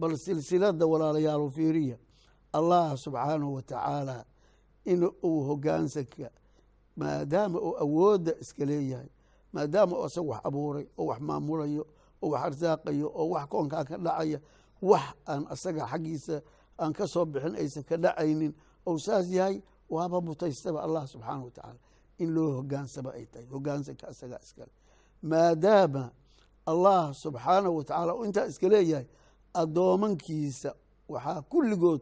bal 0.00 0.16
silsilada 0.24 0.84
walaalayaal 0.92 1.50
fiiriya 1.56 1.96
allah 2.52 2.96
subxaanahu 3.04 3.54
wa 3.54 3.62
tacaala 3.62 4.24
in 4.84 5.00
uu 5.04 5.40
hogaansanka 5.48 6.30
maadaama 6.96 7.58
uu 7.60 7.74
awoodda 7.84 8.32
iska 8.42 8.64
leeyahay 8.70 9.08
maadaama 9.52 9.94
uu 9.98 10.06
isaga 10.06 10.28
wax 10.30 10.40
abuuray 10.48 10.86
oo 10.98 11.06
wax 11.06 11.20
maamulayo 11.20 11.84
oo 12.22 12.28
wax 12.30 12.42
arsaaqayo 12.46 13.08
oo 13.20 13.28
wax 13.34 13.46
koonkaa 13.52 13.84
ka 13.88 13.96
dhacaya 13.98 14.38
wax 14.82 15.02
aan 15.30 15.42
asaga 15.54 15.82
xaggiisa 15.92 16.36
aan 16.82 16.92
ka 16.92 17.04
soo 17.12 17.24
bixin 17.32 17.54
aysan 17.56 17.84
ka 17.88 17.96
dhacaynin 17.96 18.52
ou 18.86 18.98
saas 18.98 19.26
yahay 19.30 19.62
waaba 19.94 20.20
mutaystaba 20.20 20.78
allah 20.86 21.06
subxaanah 21.12 21.44
wa 21.44 21.50
tacaala 21.50 21.78
in 22.18 22.30
loo 22.34 22.50
hogaansaba 22.58 23.10
ay 23.18 23.26
tahay 23.32 23.46
hogaansanka 23.52 24.04
asagaa 24.12 24.40
iskale 24.46 24.72
maadaama 25.22 26.10
allah 26.66 27.14
subxaanahu 27.14 27.76
wa 27.76 27.84
tacaala 27.84 28.14
uu 28.14 28.24
intaa 28.24 28.46
iska 28.46 28.68
leeyahay 28.68 29.06
addoomankiisa 29.54 30.74
waxaa 31.08 31.42
kulligood 31.42 32.00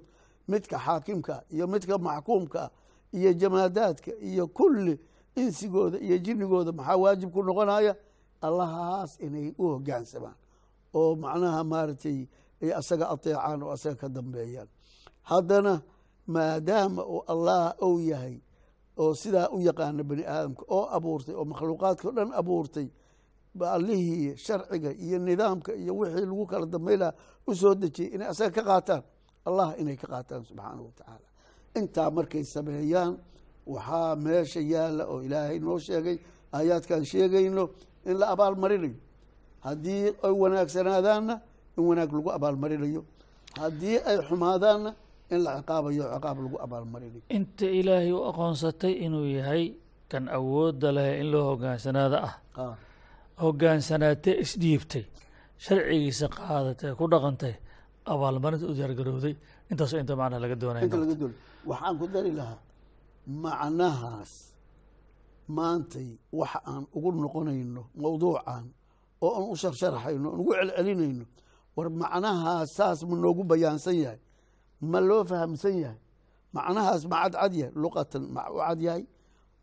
midka 0.49 0.79
xaakimka 0.79 1.43
iyo 1.51 1.67
midka 1.67 1.99
maxkuumka 1.99 2.71
iyo 3.13 3.33
jamaadaadka 3.33 4.11
iyo 4.21 4.47
kulli 4.49 5.01
insigooda 5.37 5.99
iyo 5.99 6.19
jinnigooda 6.19 6.73
maxaa 6.73 6.97
waajib 6.97 7.31
ku 7.33 7.43
noqonaya? 7.43 7.97
Allahaas 8.43 9.21
inay 9.21 9.53
u 9.59 9.65
hogaansamaan. 9.73 10.35
Oo 10.95 11.15
macnaha 11.17 11.65
maaragtay 11.65 12.19
ay 12.63 12.71
asaga 12.73 13.05
ateecaan 13.13 13.63
oo 13.63 13.71
asaga 13.77 13.97
ka 14.01 14.09
dambeeyaan. 14.09 14.69
Haddana 15.23 15.83
maadaama 16.27 17.03
uu 17.05 17.23
allah 17.33 17.75
ou 17.81 18.01
yahay 18.01 18.41
oo 18.97 19.15
sidaa 19.15 19.49
u 19.53 19.61
yaqaana 19.61 20.03
bani 20.05 20.25
aadamka 20.25 20.63
oo 20.69 20.85
abuurtay 20.97 21.35
oo 21.35 21.45
makhluuqaadka 21.45 22.09
o 22.09 22.13
dhan 22.17 22.31
abuurtay 22.41 22.87
allihii 23.59 24.37
sharciga 24.37 24.91
iyo 25.05 25.19
nidaamka 25.19 25.73
iyo 25.75 25.93
wixii 25.99 26.27
lagu 26.31 26.45
kala 26.47 26.67
dambay 26.67 26.97
lahaa 26.97 27.15
u 27.47 27.55
soo 27.55 27.75
dejiyey 27.75 28.15
inay 28.15 28.29
asaga 28.33 28.51
ka 28.57 28.63
qaataan. 28.69 29.03
Allah 29.49 29.69
inay 29.81 29.97
ka 29.97 30.07
qaataan 30.13 30.43
subxaanahu 30.49 30.85
wa 30.89 30.93
tacaala 30.99 31.27
intaa 31.79 32.11
markay 32.17 32.45
sameeyaan 32.55 33.13
waxaa 33.67 34.17
meesha 34.25 34.61
yaalla 34.73 35.03
oo 35.13 35.19
ilaahay 35.27 35.59
noo 35.59 35.79
sheegay 35.79 36.17
aayaadkaan 36.57 37.05
sheegayno 37.05 37.65
in 38.09 38.17
la 38.21 38.27
abaalmarinayo. 38.35 38.97
Haddii 39.67 40.05
ay 40.25 40.33
wanaagsanaadaanna 40.43 41.35
in 41.77 41.83
wanaag 41.89 42.11
lagu 42.17 42.31
abaalmarinayo. 42.37 43.03
Haddii 43.61 43.97
ay 44.09 44.17
xumaadaanna 44.29 44.91
in 45.31 45.39
la 45.45 45.51
ciqaabayo 45.61 46.05
ciqaab 46.15 46.37
lagu 46.45 46.57
abaalmarinayo. 46.65 47.23
Inta 47.37 47.67
ilaahay 47.79 48.13
u 48.13 48.21
aqoonsatay 48.31 48.93
inuu 49.05 49.27
yahay 49.37 49.65
kan 50.11 50.25
awoodda 50.29 50.89
leh 50.97 51.21
in 51.21 51.29
loo 51.33 51.45
hogaansanaada 51.55 52.19
ah. 52.29 52.35
Ah, 52.63 52.75
hogaansanaatee 53.43 54.35
isdhiibtay 54.45 55.05
sharcigiisa 55.65 56.27
qaadatay 56.37 56.93
ku 56.99 57.05
dhaqantay 57.13 57.55
abaalmarinta 58.13 58.65
u 58.71 58.75
diyaargarowday 58.79 59.35
intaasoo 59.71 59.99
inta 60.03 60.15
macnaha 60.21 60.41
laga 60.45 60.57
doonaya 60.63 60.87
waxaan 61.71 61.95
ku 62.01 62.07
dari 62.15 62.33
lahaa 62.39 62.59
macnahaas. 63.45 64.33
Maantay 65.57 66.09
waxa 66.39 66.59
aan 66.71 66.85
ugu 66.97 67.11
noqonayno 67.23 67.83
mawduucan 68.03 68.65
oo 69.25 69.31
aan 69.39 69.47
u 69.53 69.57
sharsharaxayno 69.63 70.29
aan 70.33 70.41
ugu 70.43 70.53
celcelinayno 70.59 71.25
war 71.77 71.89
macnahaas 72.03 72.69
saas 72.77 72.99
ma 73.09 73.15
noogu 73.23 73.43
bayaansan 73.51 73.97
yahay 74.05 74.21
ma 74.91 74.99
loo 75.09 75.23
fahamsan 75.31 75.75
yahay. 75.85 76.01
Macnahaas 76.55 77.03
ma 77.11 77.17
cadcad 77.23 77.53
yahay 77.61 77.73
luqatan 77.83 78.23
ma 78.35 78.43
u 78.55 78.59
cad 78.67 78.81
yahay. 78.87 79.05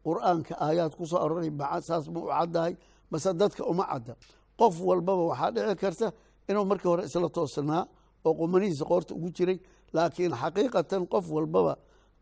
Qur'aanka 0.05 0.53
aayaad 0.65 0.93
ku 0.97 1.03
soo 1.09 1.19
aroray 1.23 1.49
saas 1.87 2.05
ma 2.13 2.19
u 2.19 2.27
caddahay 2.35 2.73
mase 3.11 3.29
dadka 3.41 3.63
uma 3.71 3.83
cadda. 3.91 4.13
Qof 4.59 4.75
walbaba 4.89 5.23
waxaa 5.31 5.51
dhici 5.55 5.75
karta 5.83 6.07
inuu 6.49 6.65
markii 6.71 6.89
hore 6.91 7.03
isla 7.09 7.29
toosanaa 7.37 7.83
oo 8.25 8.33
qumanihiisa 8.39 8.85
qoorta 8.89 9.11
ugu 9.17 9.29
jiray 9.37 9.57
laakiin 9.95 10.33
xaqiiqatan 10.41 11.01
qof 11.13 11.25
walbaba 11.35 11.73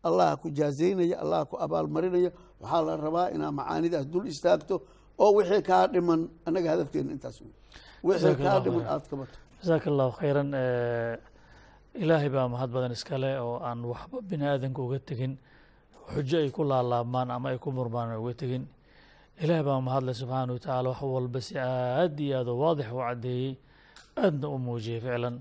allah 0.06 0.36
ku 0.42 0.46
jaazaynaya 0.58 1.16
allah 1.22 1.40
ku 1.50 1.54
abaalmarinaya 1.64 2.30
waxaa 2.60 2.82
la 2.86 2.94
rabaa 3.06 3.26
inaa 3.34 3.52
macaanidaas 3.58 4.06
dul 4.12 4.26
istaagto 4.32 4.74
oo 5.22 5.30
wixii 5.36 5.62
kaa 5.68 5.84
dhiman 5.92 6.20
annaga 6.46 6.68
hadafkeena 6.74 7.10
intaas 7.16 7.36
wixii 8.06 8.34
kaa 8.44 8.58
dhiman 8.64 8.84
aada 8.92 9.06
kabato 9.10 9.36
jasaaka 9.60 9.86
allahu 9.92 10.12
khayran. 10.20 10.48
Ilaahay 12.02 12.28
baa 12.28 12.48
mahad 12.54 12.70
badan 12.74 12.92
iskale 12.92 13.30
oo 13.40 13.56
aan 13.68 13.80
waxba 13.92 14.18
bini 14.28 14.44
aadanka 14.46 14.80
uga 14.86 14.98
tegin. 15.08 15.32
Xujo 16.12 16.36
ay 16.44 16.50
ku 16.56 16.62
laalaabmaan 16.70 17.30
ama 17.36 17.48
ay 17.52 17.58
ku 17.58 17.68
murmaan 17.72 18.08
aan 18.12 18.20
uga 18.22 18.34
tegin 18.42 18.62
ilaahay 19.42 19.64
baa 19.68 19.80
mahadle 19.88 20.12
subxaana 20.20 20.52
wa 20.54 20.58
tacaala 20.58 20.88
wax 20.92 21.02
walba 21.14 21.40
si 21.46 21.54
aad 21.58 22.16
iyo 22.20 22.34
aad 22.40 22.48
oo 22.52 22.58
waadix 22.64 22.88
u 22.92 22.98
caddeeyey 23.06 23.52
aadna 24.24 24.46
u 24.54 24.58
muujiyey 24.66 25.00
ficlan. 25.04 25.36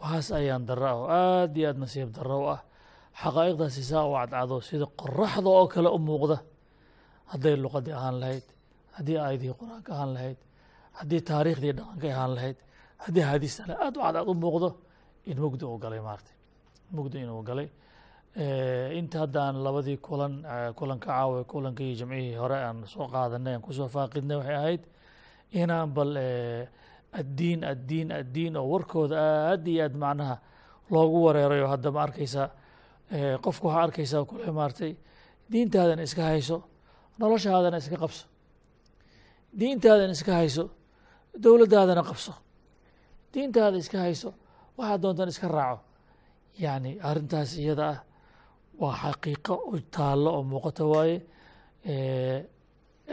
Waxaas 0.00 0.28
ayaan 0.38 0.62
darro 0.68 0.86
ah 0.92 0.96
oo 1.00 1.06
aad 1.08 1.52
iyo 1.56 1.66
aad 1.70 1.78
nasiib 1.84 2.10
darro 2.16 2.36
u 2.44 2.46
ah. 2.54 2.60
Xaqaa'iqdaasi 3.20 3.82
saa 3.90 4.04
u 4.10 4.12
cadcado 4.18 4.56
sida 4.68 4.86
qoraxda 5.00 5.48
oo 5.58 5.66
kale 5.72 5.88
u 5.96 5.98
muuqda. 6.08 6.36
Hadday 7.32 7.54
luqadii 7.64 7.94
ahaan 7.98 8.16
lahayd 8.22 8.46
haddii 8.96 9.18
aayadihii 9.24 9.56
qur'aanka 9.60 9.90
ahaan 9.96 10.12
lahayd 10.16 10.38
haddii 10.98 11.20
taariikhdii 11.30 11.72
dhaqanka 11.78 12.06
ahaan 12.16 12.32
lahayd 12.36 12.58
haddii 13.04 13.24
haadiistale 13.30 13.74
aad 13.84 13.94
u 13.96 14.00
cadcad 14.04 14.26
u 14.32 14.34
muuqdo 14.44 14.68
in 15.30 15.36
mugdi 15.44 15.64
uu 15.70 15.78
galay 15.84 16.00
maartay. 16.08 16.36
Mugdi 16.96 17.16
inuu 17.24 17.42
galay 17.48 17.68
inta 18.36 19.18
hadda 19.20 19.40
aan 19.48 19.62
labadii 19.64 19.98
kulan 20.00 20.44
eh, 20.44 20.72
kulanka 20.74 21.06
caawa 21.06 21.44
kulankii 21.44 21.96
jamcihii 21.96 22.34
hore 22.36 22.56
aan 22.56 22.86
soo 22.86 23.08
qaadanay 23.08 23.54
aan 23.54 23.62
ku 23.62 23.72
soo 23.72 23.88
faaqidnay 23.88 24.36
waxay 24.36 24.56
ahayd 24.56 24.82
inaan 25.52 25.92
bal 25.94 26.16
eh, 26.16 26.68
addiin 27.12 27.64
addiin 27.64 28.12
addiin 28.12 28.56
oo 28.56 28.66
warkooda 28.72 29.16
aad 29.50 29.66
iyo 29.66 29.84
aad 29.84 29.94
macnaha 29.94 30.36
loogu 30.90 31.24
wareerayo. 31.24 31.68
Hadda 31.68 31.90
ma 31.90 32.02
arkaysa 32.02 32.50
eh, 33.10 33.36
qofku 33.44 33.66
waxaa 33.68 33.82
arkaysaa 33.82 34.24
kule 34.24 34.50
maartay 34.52 34.96
diintaadana 35.52 36.02
iska 36.02 36.22
hayso 36.22 36.62
noloshaadana 37.18 37.76
iska 37.76 37.96
qabso 37.96 38.26
diintaadana 39.58 40.12
iska 40.12 40.32
hayso 40.32 40.70
dowladdaadana 41.42 42.02
qabso 42.02 42.32
diintaada 43.34 43.76
iska 43.76 43.98
hayso 43.98 44.32
waxaa 44.78 45.02
doontan 45.02 45.28
iska 45.28 45.48
raaco. 45.48 45.84
Yacni 46.58 46.96
arrintaas 47.00 47.56
iyada 47.58 47.88
ah 47.92 47.98
waa 48.80 48.94
xaqiiqo 49.02 49.54
u 49.72 49.76
taallo 49.94 50.28
oo 50.36 50.42
muuqato 50.52 50.84
waaye 50.94 51.16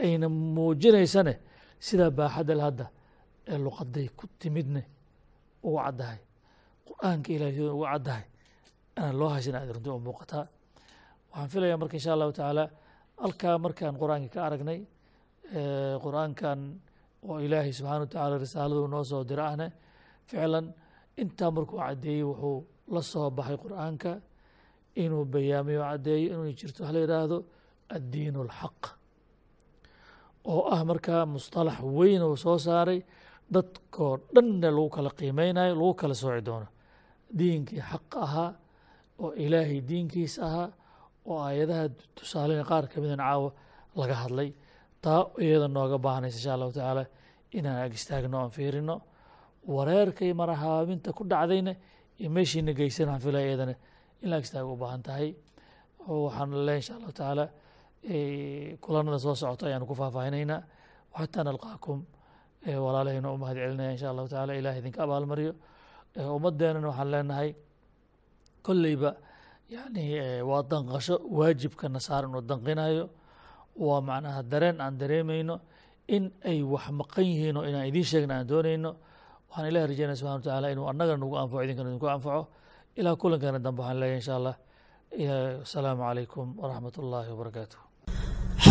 ayna 0.04 0.26
muujinaysane 0.56 1.34
sidaa 1.86 2.10
baaxadal 2.18 2.60
hadda 2.66 2.86
ee 3.52 3.58
luqaday 3.66 4.06
ku 4.18 4.24
timidne 4.40 4.82
ugu 5.66 5.78
caddahay. 5.84 6.18
Qur'aanka 6.88 7.28
ilahay 7.36 7.52
sida 7.56 7.70
ugu 7.76 7.84
caddahay 7.92 8.24
inaan 8.96 9.14
loo 9.20 9.28
hashin 9.34 9.54
aad 9.58 9.70
runtii 9.74 9.92
u 9.98 10.00
muuqataa 10.08 10.44
waxaan 11.30 11.48
filayaa 11.52 11.78
marka 11.82 11.94
insha 11.98 12.10
allahu 12.16 12.32
tacaala 12.38 12.64
halkaa 13.22 13.56
markaan 13.64 13.94
qur'aanka 14.02 14.28
ka 14.34 14.40
aragnay 14.48 14.80
qur'aankan 16.04 16.58
oo 17.28 17.36
ilaahay 17.46 17.72
subxana 17.78 18.00
wa 18.04 18.06
tacaala 18.12 18.34
risaaladu 18.44 18.82
noo 18.94 19.04
soo 19.10 19.22
diro 19.28 19.42
ahne 19.50 19.66
ficlan 20.28 20.66
intaa 21.22 21.50
markuu 21.56 21.78
caddeeyey 21.82 22.22
wuxuu 22.30 22.58
la 22.94 23.00
soo 23.12 23.28
baxay 23.38 23.56
qur'aanka 23.64 24.10
inuu 25.02 25.24
bayaamiyo 25.32 25.80
caddeeyo 25.88 26.28
inuu 26.34 26.52
jirto. 26.58 26.82
Wax 26.84 26.92
la 26.94 27.00
yidhaahdo 27.04 27.36
addiin 27.96 28.36
اlxaq 28.44 28.80
oo 30.52 30.62
ah 30.74 30.82
markaa 30.90 31.26
musطalax 31.26 31.78
weyn 31.98 32.22
uu 32.22 32.36
soo 32.36 32.58
saaray 32.58 33.00
dadkoo 33.54 34.12
dhanna 34.34 34.68
lagu 34.76 34.88
kala 34.94 35.10
qiimeynayo 35.18 35.74
lagu 35.80 35.94
kala 36.00 36.14
sooci 36.14 36.42
doono. 36.48 36.66
Diinkii 37.38 37.80
xaq 37.90 38.10
ahaa 38.24 38.50
oo 39.22 39.30
ilaahay 39.44 39.80
diinkiisa 39.88 40.40
ahaa 40.48 40.68
oo 41.30 41.38
aayadaha 41.46 41.84
tusaalena 42.16 42.64
qaar 42.70 42.84
ka 42.92 42.96
midan 43.02 43.18
caawa 43.26 43.48
laga 44.00 44.14
hadlay 44.22 44.50
taa 45.04 45.22
iyada 45.44 45.68
nooga 45.68 45.98
baahnaysa 46.06 46.36
insha 46.38 46.52
allahu 46.56 46.72
tacaala 46.76 47.04
inaan 47.58 47.78
ag 47.86 47.92
istaagno 47.98 48.36
aan 48.42 48.50
fiirino. 48.56 48.96
Wareerkay 49.74 50.32
marahaabinta 50.40 51.12
ku 51.12 51.22
dhacdayna 51.30 51.72
iyo 52.20 52.28
meeshiina 52.36 52.72
geysan 52.78 53.08
waxaan 53.08 53.22
filaya 53.24 53.46
iyadana 53.50 53.74
in 54.22 54.28
la 54.30 54.36
ag 54.36 54.44
istaaga 54.44 54.68
u 54.72 54.76
baahan 54.76 55.02
tahay. 55.02 55.28
Waxaan 56.08 56.50
le 56.66 56.72
insha 56.80 56.94
allahu 56.96 57.12
tacaala 57.12 57.44
kulanada 58.82 59.18
soo 59.18 59.34
socota 59.34 59.66
ayaanu 59.68 59.86
ku 59.86 59.94
faahfaahinaynaa 59.94 60.60
xataa 61.18 61.44
nalqaakum 61.48 61.98
walaalahayna 62.84 63.28
u 63.32 63.36
mahad 63.42 63.56
celinaya 63.56 63.92
insha 63.96 64.08
allahu 64.12 64.28
tacaala. 64.28 64.52
Ilaah 64.60 64.76
idinka 64.80 65.00
abaalmariyo. 65.06 65.52
Ummadeenana 66.36 66.86
waxaan 66.90 67.10
leenahay 67.14 67.50
kolleyba 68.66 69.10
yani 69.74 70.04
waa 70.50 70.62
danqasho 70.70 71.14
waajibkana 71.38 72.00
saaran 72.06 72.34
uu 72.34 72.42
danqinayo 72.50 73.04
waa 73.86 74.00
macnaha 74.08 74.42
dareen 74.52 74.80
aan 74.80 74.98
dareemayno 75.00 75.60
in 76.08 76.32
ay 76.44 76.58
wax 76.72 76.84
maqan 76.90 77.24
yihiin 77.24 77.56
oo 77.56 77.64
inaan 77.70 77.86
idiin 77.90 78.04
sheegna 78.10 78.34
aan 78.38 78.46
doonayno. 78.50 78.90
Waxaan 79.48 79.68
ilahi 79.70 79.86
rajeynaya 79.90 80.16
subxana 80.18 80.36
wa 80.38 80.42
tacaala 80.44 80.66
inuu 80.74 80.86
annaga 80.90 81.14
nagu 81.16 81.36
anfaco 81.42 81.62
idinkana 81.64 81.88
idinku 81.90 82.08
anfaco 82.16 82.42
ilaa 82.98 83.16
kulankana 83.22 83.58
dambe 83.64 83.80
waxaan 83.82 83.98
leeyahay 84.00 84.18
insha 84.20 84.34
allah 84.38 84.54
asalaamu 85.66 86.02
calaykum 86.08 86.46
waraxmat 86.62 86.94
ullaahi 87.02 87.30
wabarakaatu 87.34 87.76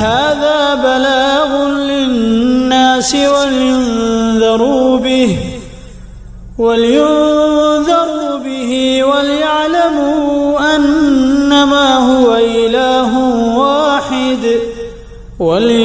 هذا 0.05 0.59
بلاغ 0.85 1.51
للناس 1.91 3.11
ولينذروا 3.35 4.97
به 5.05 5.31
ولينذروا 6.63 8.37
به 8.45 8.71
وليعلموا 9.03 10.75
أنما 10.75 11.87
هو 12.09 12.29
إله 12.35 13.11
واحد 13.63 14.43
ولي 15.39 15.78